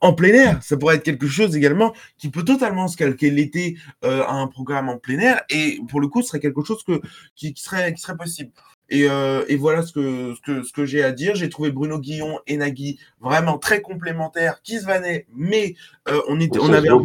[0.01, 0.63] en plein air.
[0.63, 4.47] Ça pourrait être quelque chose également qui peut totalement se calquer l'été euh, à un
[4.47, 5.41] programme en plein air.
[5.49, 7.01] Et pour le coup, ce serait quelque chose que,
[7.35, 8.51] qui, serait, qui serait possible.
[8.89, 11.35] Et, euh, et voilà ce que, ce que, ce que j'ai à dire.
[11.35, 15.75] J'ai trouvé Bruno Guillon et Nagui vraiment très complémentaires, qui se vannaient, mais
[16.09, 17.03] euh, on, était, on avait un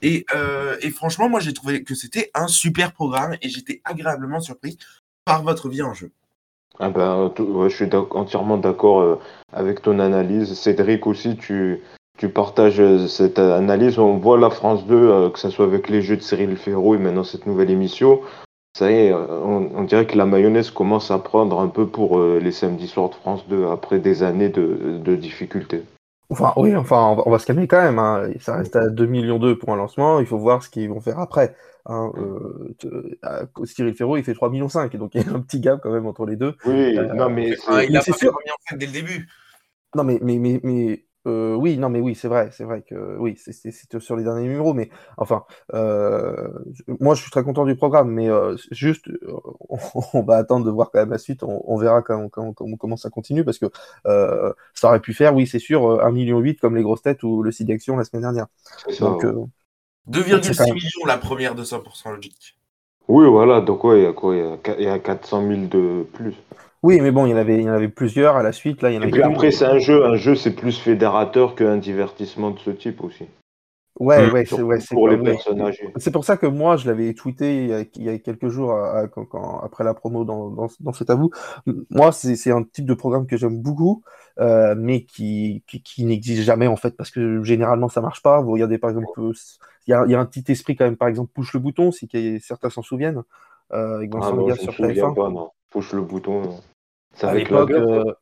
[0.00, 4.40] et, euh, et franchement, moi, j'ai trouvé que c'était un super programme et j'étais agréablement
[4.40, 4.78] surpris
[5.24, 6.10] par votre vie en jeu.
[6.78, 9.18] Ah ben, je suis entièrement d'accord euh,
[9.52, 10.54] avec ton analyse.
[10.54, 11.82] Cédric aussi, tu,
[12.18, 13.98] tu partages euh, cette analyse.
[13.98, 16.94] On voit la France 2, euh, que ce soit avec les jeux de Cyril Ferro
[16.94, 18.20] et maintenant cette nouvelle émission.
[18.76, 22.52] Ça y est, on, dirait que la mayonnaise commence à prendre un peu pour les
[22.52, 25.82] samedis soirs de France 2 après des années de, difficultés.
[26.30, 27.98] Enfin, oui, enfin, on va, se calmer quand même.
[27.98, 28.30] Hein.
[28.40, 30.20] Ça reste à 2 millions d'euros pour un lancement.
[30.20, 31.54] Il faut voir ce qu'ils vont faire après.
[31.86, 32.12] Hein.
[32.16, 34.96] Euh, Cyril Ferro, il fait 3 millions 5.
[34.96, 36.56] Donc, il y a un petit gap quand même entre les deux.
[36.64, 37.54] Oui, euh, non, mais,
[37.88, 38.36] il a pas sûr.
[38.68, 39.28] fait dès le début.
[39.94, 43.16] Non, mais, mais, mais, mais euh, oui, non, mais oui, c'est vrai, c'est vrai que
[43.18, 46.48] oui, c'est sur les derniers numéros, mais enfin, euh,
[47.00, 49.08] moi, je suis très content du programme, mais euh, juste,
[49.68, 53.44] on, va attendre de voir quand même la suite, on, verra quand, comment ça continue,
[53.44, 53.66] parce que
[54.04, 57.52] ça aurait pu faire, oui, c'est sûr, 1,8 million comme les grosses têtes ou le
[57.52, 58.46] site d'action la semaine dernière.
[58.98, 59.24] Donc,
[60.10, 62.56] 2,6 millions la première de 100% logique.
[63.08, 66.34] Oui, voilà, donc ouais, il y a quoi Il y a 400 000 de plus.
[66.82, 68.82] Oui, mais bon, il y en avait, il y en avait plusieurs à la suite.
[68.82, 70.04] Là, il y en Et puis après, c'est un jeu.
[70.04, 73.26] Un jeu, c'est plus fédérateur qu'un divertissement de ce type aussi.
[74.00, 75.82] Ouais, ouais, c'est ouais, pour les personnages.
[75.96, 79.94] C'est pour ça que moi, je l'avais tweeté il y, a, quelques jours après la
[79.94, 81.30] promo dans, dans, dans cet avou.
[81.90, 84.02] Moi, c'est un type de programme que j'aime beaucoup,
[84.40, 88.40] euh, mais qui, qui, n'existe jamais en fait, parce que généralement, ça marche pas.
[88.40, 89.08] Vous regardez par exemple,
[89.86, 91.92] il y a, y a, un petit esprit quand même, par exemple, Push le bouton,
[91.92, 92.08] si
[92.40, 93.22] certains s'en souviennent,
[93.72, 95.14] euh, avec Vincent ah sur TF1.
[95.14, 95.50] Pas, non.
[95.70, 96.60] Push le bouton.
[97.14, 98.14] C'est avec la euh,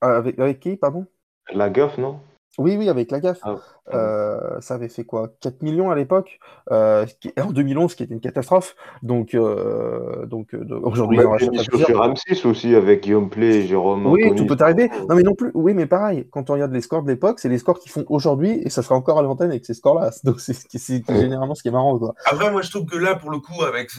[0.00, 1.06] avec, avec qui, pardon?
[1.52, 2.20] La GAF, non?
[2.58, 3.38] Oui, oui, avec la gaffe.
[3.42, 3.56] Ah,
[3.94, 5.30] euh, ça avait fait quoi?
[5.40, 6.40] 4 millions à l'époque,
[6.70, 7.06] euh,
[7.40, 8.74] en 2011, ce qui était une catastrophe.
[9.02, 14.06] Donc, euh, donc aujourd'hui, ils en rachètent sur M6 aussi, avec Guillaume Play et Jérôme.
[14.06, 14.90] Oui, tout peut arriver.
[15.08, 15.52] Non, mais non plus.
[15.54, 18.04] Oui, mais pareil, quand on regarde les scores de l'époque, c'est les scores qu'ils font
[18.08, 20.10] aujourd'hui et ça sera encore à l'antenne avec ces scores-là.
[20.24, 20.56] Donc, c'est
[21.08, 21.98] généralement ce qui est marrant.
[21.98, 22.14] Quoi.
[22.26, 23.90] Après, moi, je trouve que là, pour le coup, avec,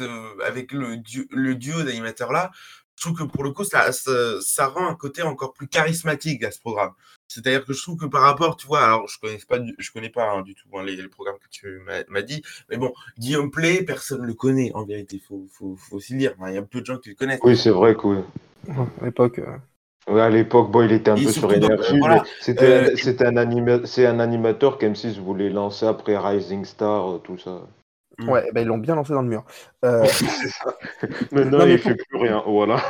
[0.46, 0.98] avec le,
[1.32, 2.52] le duo d'animateurs-là,
[3.00, 6.52] je trouve que pour le coup, ça, ça, rend un côté encore plus charismatique à
[6.52, 6.92] ce programme.
[7.30, 10.10] C'est-à-dire que je trouve que par rapport, tu vois, alors je connais pas, je connais
[10.10, 13.84] pas hein, du tout hein, les, programmes que tu m'as dit, mais bon, Guillaume Play,
[13.84, 16.34] personne ne le connaît en vérité, faut, faut, faut aussi le dire.
[16.46, 17.40] Il y a peu de gens qui le connaissent.
[17.42, 18.18] Oui, c'est vrai que oui.
[19.02, 19.40] À l'époque.
[19.40, 20.18] Euh...
[20.18, 22.02] à l'époque, bon, il était un peu sur énergie.
[22.42, 23.80] C'était euh, un, anima...
[23.98, 27.62] un animateur qu'M6 voulait lancer après Rising Star, euh, tout ça.
[28.20, 28.30] Mm.
[28.30, 29.44] Ouais, ben, ils l'ont bien lancé dans le mur.
[29.86, 30.06] Euh...
[31.32, 32.44] Maintenant, il ne fait plus rien.
[32.46, 32.82] Voilà.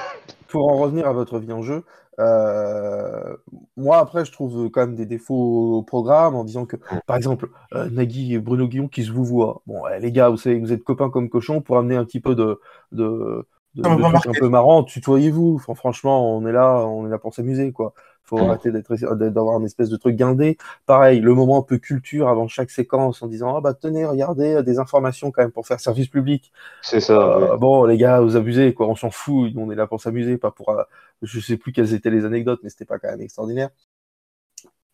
[0.48, 1.84] Pour en revenir à votre vie en jeu,
[2.20, 3.36] euh...
[3.78, 7.02] moi, après, je trouve quand même des défauts au programme en disant que, mm.
[7.06, 9.62] par exemple, euh, Nagui et Bruno Guillon qui se vous voient.
[9.68, 12.36] Bon, les gars, vous savez, vous êtes copains comme cochons pour amener un petit peu
[12.36, 12.60] de.
[12.92, 13.46] de...
[13.76, 15.60] de, de un peu marrant, tutoyez-vous.
[15.60, 17.94] franchement, on est là, on est là pour s'amuser, quoi
[18.30, 20.58] faut arrêter d'avoir un espèce de truc guindé.
[20.86, 24.56] Pareil, le moment un peu culture avant chaque séquence en disant ah bah tenez, regardez
[24.56, 26.52] euh, des informations quand même pour faire service public.
[26.82, 27.20] C'est ça.
[27.20, 30.38] Euh, bon les gars, vous abusez quoi, on s'en fout, on est là pour s'amuser,
[30.38, 30.70] pas pour.
[30.70, 30.84] Euh,
[31.22, 33.70] je sais plus quelles étaient les anecdotes, mais c'était pas quand même extraordinaire.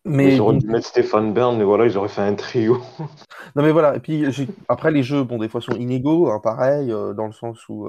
[0.08, 2.80] Mais ils auraient dû mettre Stéphane Bern, mais voilà, ils auraient fait un trio.
[3.56, 4.24] non mais voilà, et puis
[4.68, 7.88] après les jeux, bon des fois sont inégaux, hein, pareil, dans le sens où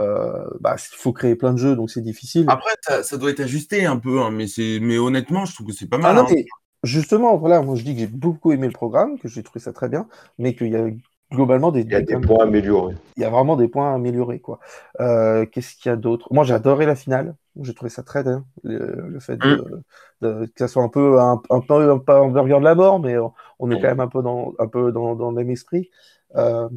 [0.00, 2.46] euh, bah, il faut créer plein de jeux, donc c'est difficile.
[2.48, 4.46] Après, ça, doit être ajusté un peu, hein, mais,
[4.80, 6.16] mais honnêtement, je trouve que c'est pas mal.
[6.18, 6.34] Ah hein.
[6.82, 9.72] justement, voilà, moi je dis que j'ai beaucoup aimé le programme, que j'ai trouvé ça
[9.72, 10.06] très bien,
[10.38, 10.86] mais qu'il y a
[11.32, 12.94] globalement des, il y a des, points améliorés.
[13.16, 14.60] Il y a vraiment des points améliorés, quoi.
[15.00, 16.28] Euh, qu'est-ce qu'il y a d'autre?
[16.30, 17.34] Moi, j'ai adoré la finale.
[17.60, 18.44] J'ai trouvé ça très bien.
[18.62, 19.82] Le, fait mm.
[20.20, 23.00] de, que ça soit un peu un, un, peu un, un burger de la mort,
[23.00, 23.16] mais
[23.58, 23.80] on est mm.
[23.80, 25.90] quand même un peu dans un peu dans, dans le même esprit.
[26.36, 26.68] Euh,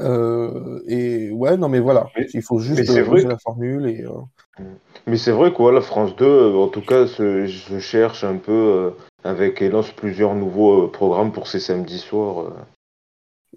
[0.00, 3.86] euh, et ouais, non, mais voilà, il faut juste changer la formule.
[3.88, 4.62] Et, euh,
[5.06, 8.92] Mais c'est vrai quoi, la France 2, euh, en tout cas, je cherche un peu
[9.24, 12.52] avec et lance plusieurs nouveaux programmes pour ces samedis soirs.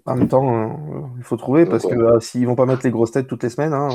[0.06, 0.78] En même temps, hein,
[1.18, 3.74] il faut trouver parce que s'ils vont pas mettre les grosses têtes toutes les semaines,
[3.74, 3.88] hein,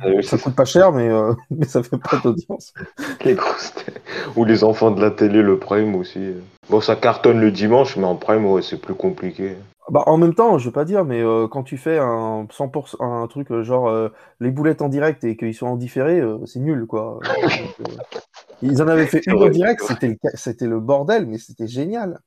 [0.00, 1.08] ah ça coûte pas cher, mais,
[1.50, 2.74] mais ça fait pas d'audience.
[3.24, 4.02] les grosses têtes.
[4.34, 6.32] Ou les enfants de la télé, le prime aussi.
[6.70, 9.54] Bon, ça cartonne le dimanche, mais en prime, ouais, c'est plus compliqué.
[9.90, 12.96] Bah, en même temps, je veux pas dire, mais euh, quand tu fais un 100%,
[13.00, 14.08] un truc euh, genre euh,
[14.40, 17.20] les boulettes en direct et qu'ils sont en différé, c'est nul, quoi.
[18.62, 22.20] ils en avaient fait une en direct, c'était le, c'était le bordel, mais c'était génial.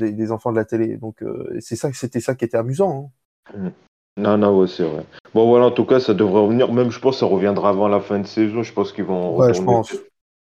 [0.00, 0.96] Des, enfants de la télé.
[0.96, 1.24] Donc
[1.60, 3.12] c'est ça, c'était ça qui était amusant.
[3.54, 3.58] Hein.
[3.58, 3.68] Mmh.
[4.16, 5.04] Non, non, ouais, c'est vrai.
[5.34, 6.72] Bon, voilà, en tout cas, ça devrait revenir.
[6.72, 8.62] Même, je pense, ça reviendra avant la fin de saison.
[8.64, 9.36] Je pense qu'ils vont.
[9.36, 9.94] Ouais, je pense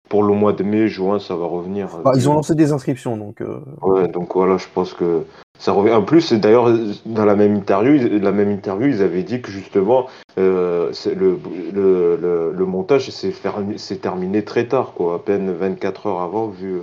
[0.08, 1.88] pour le mois de mai, juin, ça va revenir.
[2.04, 3.40] Bah, ils ont lancé des inscriptions, donc.
[3.40, 5.24] Euh, ouais, donc voilà, je pense que
[5.58, 5.92] ça revient.
[5.92, 6.70] En plus, d'ailleurs,
[7.04, 10.06] dans la même interview, la même interview, ils avaient dit que justement,
[10.38, 11.38] euh, le,
[11.72, 16.78] le, le, montage s'est terminé très tard, quoi, à peine 24 heures avant, vu.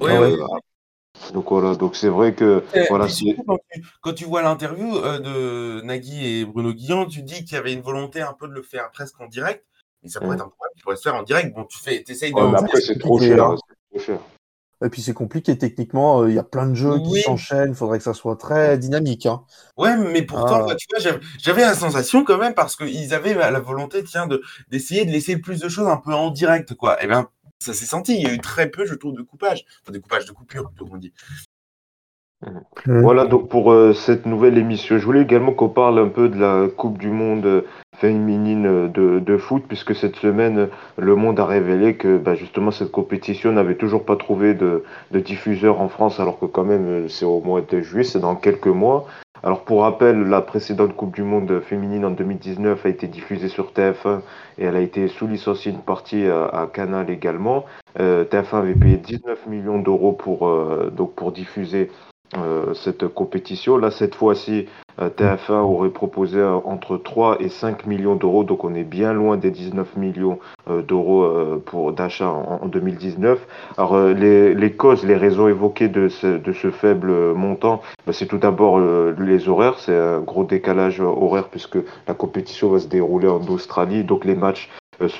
[0.00, 0.36] Euh, ouais,
[1.32, 3.06] Donc voilà, donc c'est vrai que voilà,
[4.02, 7.80] quand, tu, vois l'interview de Nagui et Bruno Guillon, tu dis qu'il y avait une
[7.80, 9.64] volonté un peu de le faire presque en direct.
[10.04, 11.54] Mais ça pourrait être un problème qui pourrait se faire en direct.
[11.54, 12.40] Bon, tu fais, essayes de.
[12.40, 13.56] mais après, c'est trop, cher, hein.
[13.90, 14.18] trop cher.
[14.84, 17.74] Et puis c'est compliqué techniquement, euh, il y a plein de jeux qui s'enchaînent, il
[17.74, 19.24] faudrait que ça soit très dynamique.
[19.24, 19.42] Hein.
[19.78, 20.74] Ouais, mais pourtant, ah.
[20.74, 24.28] tu vois, j'avais la sensation quand même parce qu'ils avaient la volonté, tiens,
[24.68, 27.00] d'essayer de, laisser plus de choses un peu en direct, quoi.
[27.00, 27.28] Et eh bien,
[27.60, 28.14] ça s'est senti.
[28.16, 29.64] Il y a eu très peu, je trouve, de coupage.
[29.82, 31.14] Enfin, de coupage, de coupure, plutôt qu'on dit.
[32.42, 33.00] Mmh.
[33.00, 34.98] Voilà donc pour euh, cette nouvelle émission.
[34.98, 37.62] Je voulais également qu'on parle un peu de la Coupe du Monde euh,
[37.98, 42.70] féminine euh, de, de, foot, puisque cette semaine, le monde a révélé que bah, justement
[42.70, 47.08] cette compétition n'avait toujours pas trouvé de, de, diffuseur en France, alors que quand même
[47.08, 49.06] c'est au mois de juillet, c'est dans quelques mois.
[49.42, 53.72] Alors pour rappel, la précédente Coupe du Monde féminine en 2019 a été diffusée sur
[53.72, 54.20] TF1
[54.56, 57.66] et elle a été sous licenciée une partie à, à Canal également.
[58.00, 60.50] Euh, TF1 avait payé 19 millions d'euros pour,
[60.92, 62.13] donc pour diffuser euh,
[62.74, 63.76] cette compétition.
[63.76, 64.66] Là, cette fois-ci,
[65.00, 69.12] euh, TF1 aurait proposé euh, entre 3 et 5 millions d'euros, donc on est bien
[69.12, 71.28] loin des 19 millions d'euros
[71.66, 73.46] pour d'achat en, 2019.
[73.76, 79.48] Alors les, causes, les raisons évoquées de ce, faible montant, bah, c'est tout d'abord les
[79.48, 81.76] horaires, c'est un gros décalage horaire puisque
[82.08, 84.70] la compétition va se dérouler en Australie, donc les matchs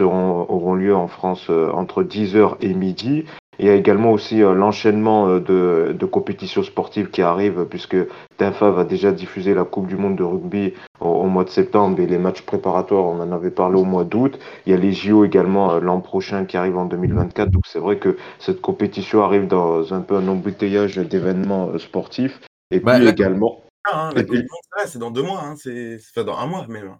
[0.00, 3.26] auront lieu en France entre 10h et midi.
[3.59, 7.96] Il y a également aussi euh, l'enchaînement euh, de, de, compétitions sportives qui arrivent, puisque
[8.38, 12.07] TFA va déjà diffuser la Coupe du Monde de rugby au, mois de septembre et
[12.07, 14.38] les matchs préparatoires, on en avait parlé au mois d'août.
[14.66, 17.50] Il y a les JO également euh, l'an prochain qui arrivent en 2024.
[17.50, 22.40] Donc c'est vrai que cette compétition arrive dans un peu un embouteillage d'événements sportifs.
[22.70, 23.62] Et bah, puis également.
[23.92, 24.11] Hein,
[24.86, 26.96] c'est dans deux mois, hein, c'est dans un mois même.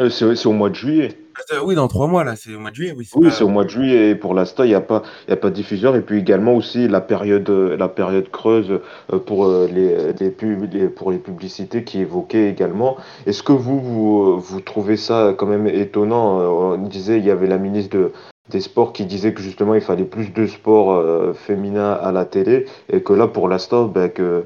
[0.00, 1.10] Euh, c'est au mois de juillet.
[1.50, 2.94] Ah, oui, dans trois mois, là, c'est au mois de juillet.
[2.96, 4.10] Oui, c'est au mois de juillet.
[4.10, 5.94] Et pour l'instant, il n'y a, pas, a pas de diffuseur.
[5.94, 8.80] Et puis également aussi la période, la période creuse
[9.12, 12.96] euh, pour, euh, les, les, pour les publicités qui évoquaient également.
[13.26, 16.38] Est-ce que vous, vous, vous, trouvez ça quand même étonnant?
[16.38, 18.12] On disait, il y avait la ministre de,
[18.48, 22.66] des sports qui disait que justement il fallait plus de sport féminin à la télé
[22.92, 24.44] et que là pour l'instant ben, que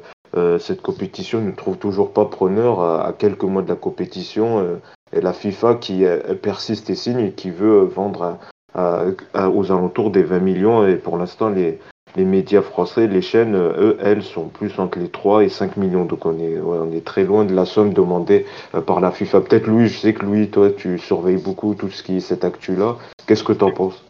[0.58, 4.78] cette compétition ne trouve toujours pas preneur à, à, quelques mois de la compétition
[5.20, 8.38] la FIFA qui euh, persiste et signe et qui veut vendre
[8.76, 10.86] aux alentours des 20 millions.
[10.86, 11.78] Et pour l'instant, les,
[12.16, 16.04] les médias français, les chaînes, eux, elles, sont plus entre les 3 et 5 millions.
[16.04, 19.42] Donc on est, on est très loin de la somme demandée euh, par la FIFA.
[19.42, 22.44] Peut-être Louis, je sais que Louis, toi, tu surveilles beaucoup tout ce qui est cette
[22.44, 22.96] actu-là.
[23.26, 24.04] Qu'est-ce que tu en penses?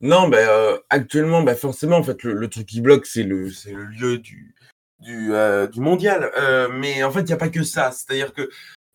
[0.00, 3.84] Non, ben, euh, actuellement, ben, forcément, en fait, le, truc qui bloque, c'est le, le
[3.84, 4.54] lieu du,
[5.00, 5.32] du,
[5.72, 6.30] du mondial.
[6.72, 7.90] mais en fait, il n'y a pas que ça.
[7.90, 8.48] C'est-à-dire que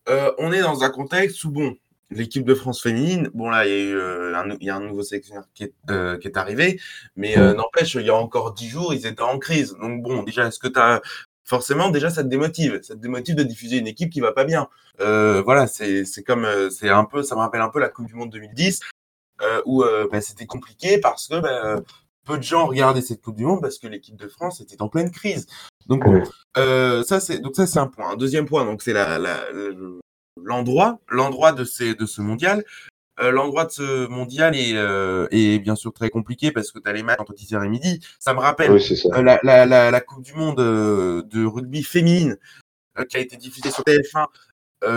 [0.08, 1.76] euh, on est dans un contexte où, bon,
[2.10, 4.80] l'équipe de France féminine, bon là, il y a, eu, euh, un, y a un
[4.80, 6.80] nouveau sélectionneur qui est, euh, qui est arrivé,
[7.16, 9.76] mais n'empêche, il y a encore dix jours, ils étaient en crise.
[9.80, 11.02] Donc bon, déjà, est-ce que tu as...
[11.46, 12.80] Forcément, déjà, ça te démotive.
[12.82, 14.68] Ça te démotive de diffuser une équipe qui va pas bien.
[14.98, 18.30] voilà, c'est comme, c'est un peu, ça me rappelle un peu la Coupe du Monde
[18.30, 18.80] 2010,
[19.66, 21.82] où bah, c'était compliqué parce que bah,
[22.24, 24.88] peu de gens regardaient cette Coupe du Monde parce que l'équipe de France était en
[24.88, 25.46] pleine crise.
[25.86, 26.04] Donc,
[26.56, 28.12] euh, ça c'est donc ça c'est un point.
[28.12, 29.18] Un deuxième point, donc c'est la,
[30.42, 32.64] l'endroit, l'endroit de ces de ce mondial.
[33.20, 36.88] Euh, l'endroit de ce mondial est, euh, est bien sûr très compliqué parce que tu
[36.88, 38.00] as les matchs entre 10h et midi.
[38.18, 38.76] Ça me rappelle
[39.22, 42.36] la, la, la, Coupe du Monde de rugby féminine
[43.08, 44.26] qui a été diffusée sur TF1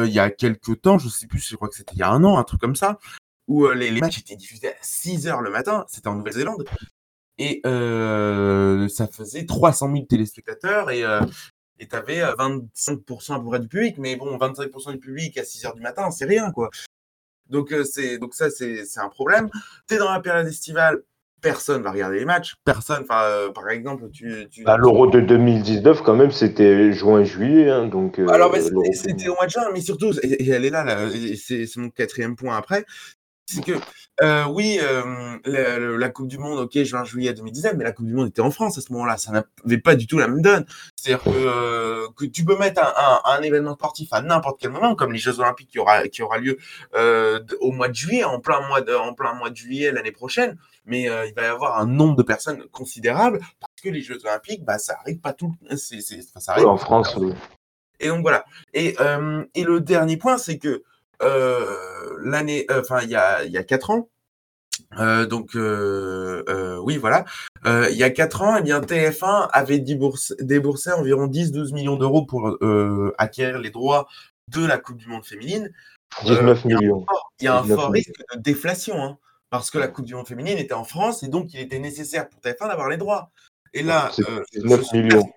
[0.05, 2.09] il y a quelques temps, je sais plus, je crois que c'était il y a
[2.09, 2.99] un an, un truc comme ça,
[3.47, 6.65] où les, les, matchs étaient diffusés à 6 h le matin, c'était en Nouvelle-Zélande,
[7.37, 11.21] et euh, ça faisait 300 000 téléspectateurs et euh,
[11.79, 15.43] et tu avais 25% à peu près du public, mais bon, 25% du public à
[15.43, 16.69] 6 heures du matin, c'est rien, quoi.
[17.49, 19.49] Donc, euh, c'est, donc ça, c'est, c'est un problème.
[19.87, 21.03] Tu es dans la période estivale,
[21.41, 24.47] personne va regarder les matchs, personne, euh, par exemple, tu...
[24.49, 28.19] tu bah, L'Euro de 2019, quand même, c'était juin-juillet, hein, donc...
[28.19, 28.55] Euh, Alors,
[28.93, 31.89] c'était, au mois de juin, mais surtout, et, elle est là, là c'est, c'est mon
[31.89, 32.85] quatrième point après,
[33.47, 33.73] c'est que
[34.21, 38.13] euh, oui, euh, la, Coupe du Monde, ok, juin, juillet 2019, mais la Coupe du
[38.13, 39.17] Monde était en France à ce moment-là.
[39.17, 40.65] Ça n'avait pas du tout la même donne.
[40.95, 44.95] C'est-à-dire que, euh, que, tu peux mettre un, un, événement sportif à n'importe quel moment,
[44.95, 46.57] comme les Jeux Olympiques qui aura, qui aura lieu
[47.61, 50.57] au mois de juillet, en plein mois de, en plein mois de juillet l'année prochaine,
[50.85, 54.65] mais il va y avoir un nombre de personnes considérable parce que les Jeux Olympiques,
[54.65, 55.55] bah, ça arrive pas tout.
[55.75, 57.15] Ça arrive en France.
[57.17, 57.33] Oui.
[57.99, 58.45] Et donc voilà.
[58.73, 58.95] Et,
[59.53, 60.83] et le dernier point, c'est que
[61.21, 64.09] l'année, euh, enfin il y a il y a quatre ans.
[64.99, 67.25] Euh, donc oui voilà,
[67.65, 72.57] il y a quatre ans, eh bien TF1 avait déboursé, environ 10-12 millions d'euros pour
[73.17, 74.07] acquérir les droits
[74.49, 75.71] de la Coupe du Monde féminine.
[76.23, 77.05] 19 millions.
[77.39, 79.17] Il y a un fort, risque de déflation, hein,
[79.49, 82.29] parce que la Coupe du Monde féminine était en France et donc il était nécessaire
[82.29, 83.31] pour TF1 d'avoir les droits.
[83.73, 84.11] Et là,
[84.53, 85.29] 19 millions.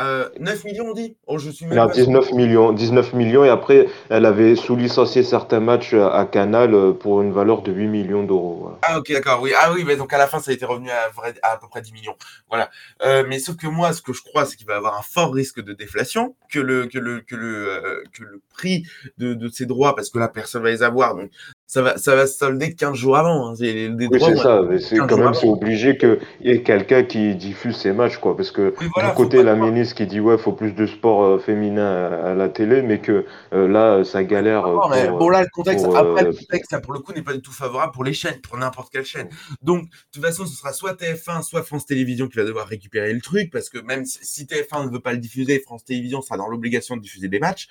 [0.00, 3.88] 9 euh, millions, on dit oh, je suis même 19 millions, 19 millions, et après,
[4.08, 8.72] elle avait sous-licencié certains matchs à Canal euh, pour une valeur de 8 millions d'euros.
[8.82, 9.52] Ah, ok, d'accord, oui.
[9.58, 11.10] Ah, oui, mais donc à la fin, ça a été revenu à,
[11.42, 12.16] à, peu près 10 millions.
[12.48, 12.70] Voilà.
[13.02, 15.02] Euh, mais sauf que moi, ce que je crois, c'est qu'il va y avoir un
[15.02, 18.84] fort risque de déflation, que le, que le, que le, que le prix
[19.18, 21.30] de, de ces droits, parce que la personne va les avoir, donc
[21.70, 23.50] ça va, ça va se solder 15 jours avant.
[23.50, 23.54] Hein.
[23.60, 24.60] Les, oui, c'est ça.
[24.80, 28.36] C'est quand même c'est obligé qu'il y ait quelqu'un qui diffuse ces matchs, quoi.
[28.36, 31.86] Parce que du côté, la ministre qui dit ouais, faut plus de sport euh, féminin
[31.86, 34.66] à, la télé, mais que euh, là, ça galère.
[34.66, 37.40] Euh, bon, là, le contexte, après, le contexte, là, pour le coup, n'est pas du
[37.40, 39.28] tout favorable pour les chaînes, pour n'importe quelle chaîne.
[39.62, 43.12] Donc, de toute façon, ce sera soit TF1, soit France Télévisions qui va devoir récupérer
[43.12, 46.36] le truc, parce que même si TF1 ne veut pas le diffuser, France Télévisions sera
[46.36, 47.68] dans l'obligation de diffuser des matchs.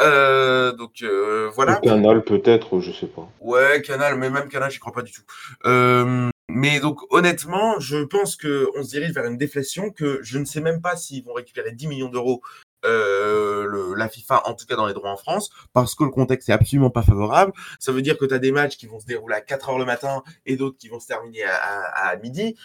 [0.00, 1.76] Euh, donc euh, voilà.
[1.76, 3.28] Canal peut-être, je sais pas.
[3.40, 5.22] Ouais, Canal, mais même Canal, j'y crois pas du tout.
[5.66, 10.38] Euh, mais donc honnêtement, je pense que on se dirige vers une déflation que je
[10.38, 12.42] ne sais même pas s'ils vont récupérer 10 millions d'euros
[12.86, 16.50] le, la FIFA, en tout cas dans les droits en France, parce que le contexte
[16.50, 17.52] est absolument pas favorable.
[17.78, 19.78] Ça veut dire que tu as des matchs qui vont se dérouler à 4 heures
[19.78, 22.56] le matin et d'autres qui vont se terminer à, à, à midi.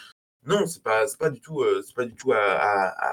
[0.45, 2.57] Non, c'est pas, pas du tout, c'est pas du tout euh,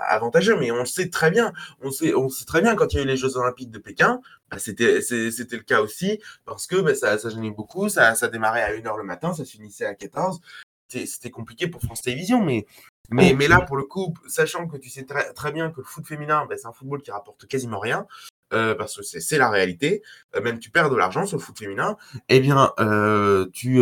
[0.09, 1.53] avantageux, mais on le sait très bien.
[1.81, 3.79] On sait, on sait très bien quand il y a eu les Jeux Olympiques de
[3.79, 4.20] Pékin,
[4.51, 7.89] bah, c'était, c'était le cas aussi parce que bah, ça, ça gênait beaucoup.
[7.89, 10.41] Ça, ça démarrait à 1h le matin, ça finissait à 14.
[10.89, 12.64] C'était compliqué pour France Télévisions, mais,
[13.11, 15.85] mais, mais là, pour le coup, sachant que tu sais très, très bien que le
[15.85, 18.07] foot féminin, bah, c'est un football qui rapporte quasiment rien,
[18.53, 20.03] euh, parce que c'est la réalité,
[20.37, 21.97] euh, même tu perds de l'argent sur le foot féminin,
[22.29, 23.81] eh bien, euh, tu,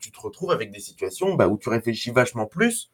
[0.00, 2.92] tu, te retrouves avec des situations bah, où tu réfléchis vachement plus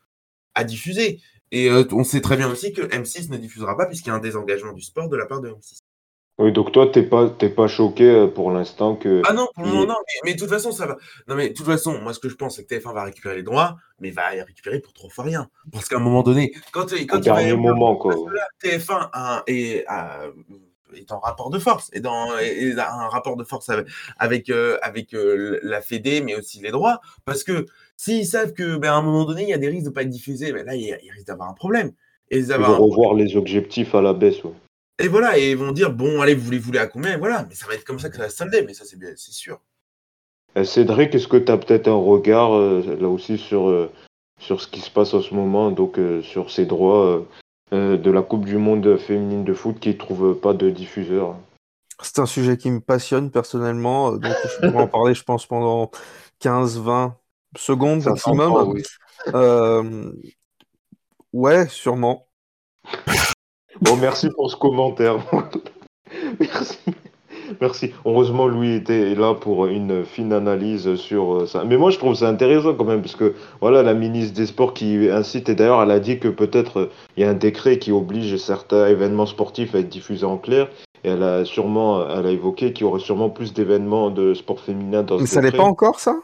[0.55, 1.21] à diffuser.
[1.51, 4.21] Et on sait très bien aussi que M6 ne diffusera pas puisqu'il y a un
[4.21, 5.82] désengagement du sport de la part de M6.
[6.39, 9.21] Oui, donc toi, t'es pas, pas choqué pour l'instant que.
[9.29, 10.97] Ah non, pour le moment, non, mais, de toute façon, ça va.
[11.29, 13.37] Non, mais de toute façon, moi, ce que je pense, c'est que TF1 va récupérer
[13.37, 15.49] les droits, mais va les récupérer pour trop fois rien.
[15.71, 18.15] Parce qu'à un moment donné, quand, quand il va moment, quoi.
[18.65, 19.85] TF1 est,
[20.95, 23.87] est, en rapport de force, et dans un rapport de force avec,
[24.19, 24.79] avec, euh,
[25.15, 27.67] euh, la Fédé, mais aussi les droits, parce que
[27.99, 30.03] s'ils savent que, ben, à un moment donné, il y a des risques de pas
[30.03, 31.93] être diffusés, ben là, il, y risque d'avoir un problème.
[32.31, 34.43] Et ils vont revoir les objectifs à la baisse.
[34.43, 34.53] Ouais.
[35.03, 37.19] Et voilà, et ils vont dire bon, allez, vous voulez, voulez à combien?
[37.19, 38.97] Voilà, mais ça va être comme ça que ça va se solder, mais ça, c'est
[38.97, 39.61] bien, c'est sûr.
[40.57, 43.91] Euh, Cédric, est-ce que tu as peut-être un regard euh, là aussi sur, euh,
[44.39, 47.27] sur ce qui se passe en ce moment, donc sur ces droits
[47.73, 51.37] de la Coupe du Monde féminine de foot qui ne trouve pas de diffuseur?
[52.01, 55.91] C'est un sujet qui me passionne personnellement, donc je pourrais en parler, je pense, pendant
[56.41, 57.15] 15-20
[57.57, 58.75] secondes maximum.
[61.33, 62.29] ouais, sûrement.
[63.81, 65.19] Bon, merci pour ce commentaire.
[66.41, 66.79] merci.
[67.61, 67.93] Merci.
[68.05, 71.65] Heureusement, Louis était là pour une fine analyse sur euh, ça.
[71.65, 74.75] Mais moi, je trouve ça intéressant quand même, parce que voilà, la ministre des Sports
[74.75, 77.79] qui incite, et d'ailleurs, elle a dit que peut-être euh, il y a un décret
[77.79, 80.69] qui oblige certains événements sportifs à être diffusés en clair.
[81.05, 84.61] Et elle a sûrement, elle a évoqué qu'il y aurait sûrement plus d'événements de sport
[84.61, 86.15] féminin dans Mais ça n'est pas encore ça?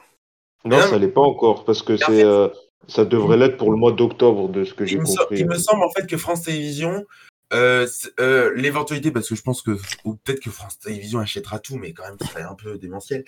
[0.65, 2.49] Non, ça l'est pas encore, parce que c'est, euh,
[2.89, 5.39] ça devrait l'être pour le mois d'octobre, de ce que j'ai compris.
[5.39, 7.05] il me semble en fait que France Télévisions
[7.55, 7.87] euh,
[8.21, 11.93] euh, l'éventualité, parce que je pense que, ou peut-être que France Télévisions achètera tout, mais
[11.93, 13.25] quand même, ce serait un peu démentiel.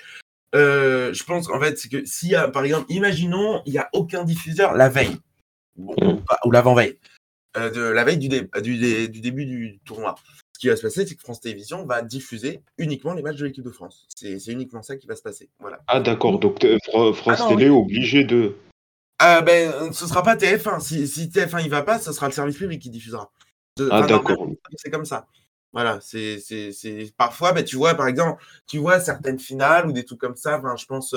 [0.55, 3.79] Euh, je pense en fait, c'est que s'il y a, par exemple, imaginons, il n'y
[3.79, 5.17] a aucun diffuseur la veille,
[5.79, 5.95] ou,
[6.51, 6.99] l'avant-veille,
[7.55, 10.17] de la veille du, du, début du tournoi.
[10.53, 13.47] Ce qui va se passer, c'est que France Télévisions va diffuser uniquement les matchs de
[13.47, 14.07] l'équipe de France.
[14.15, 15.49] C'est uniquement ça qui va se passer.
[15.61, 15.81] Voilà.
[15.87, 16.67] Ah d'accord, donc
[17.15, 18.57] France ah Télé est obligé de.
[19.19, 20.81] Ah ben, ce sera pas TF1.
[20.81, 23.31] Si, si TF1 il va pas, ce sera le service public qui diffusera.
[23.91, 24.49] Ah, d'accord.
[24.77, 25.27] C'est comme ça.
[25.73, 26.41] Voilà, c'est
[27.17, 30.61] parfois, ben, tu vois, par exemple, tu vois certaines finales ou des trucs comme ça.
[30.77, 31.15] je pense,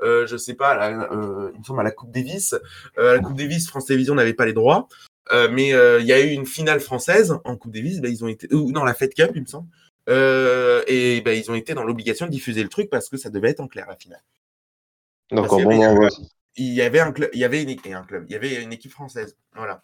[0.00, 2.54] euh, je sais pas, euh, il me semble à la Coupe Davis.
[2.98, 4.88] Euh, à la Coupe Davis, France Télévisions n'avait pas les droits,
[5.32, 8.00] mais il y a eu une finale française en Coupe Davis.
[8.00, 9.68] Ben, ils ont été, ou non, la Fed Cup, il me semble.
[10.06, 13.50] et ben, ils ont été dans l'obligation de diffuser le truc parce que ça devait
[13.50, 14.22] être en clair la finale.
[15.30, 16.08] D'accord, bon, ben,
[16.56, 18.72] il y avait un club, il y avait une, un club, il y avait une
[18.72, 19.36] équipe française.
[19.54, 19.82] Voilà.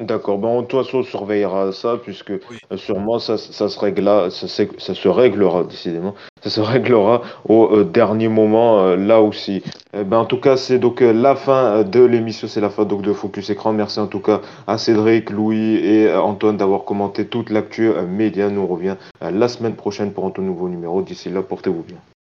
[0.00, 4.94] D'accord, bon, toi, on surveillera ça, puisque euh, sûrement ça, ça, se règlera, ça, ça,
[4.94, 9.60] se réglera, décidément, ça se réglera au euh, dernier moment, euh, là aussi.
[9.94, 13.02] Eh ben, en tout cas, c'est donc la fin de l'émission, c'est la fin donc
[13.02, 13.72] de Focus Écran.
[13.72, 18.50] Merci en tout cas à Cédric, Louis et Antoine d'avoir commenté toute l'actu média.
[18.50, 21.02] Nous revient la semaine prochaine pour un tout nouveau numéro.
[21.02, 21.96] D'ici là, portez-vous bien.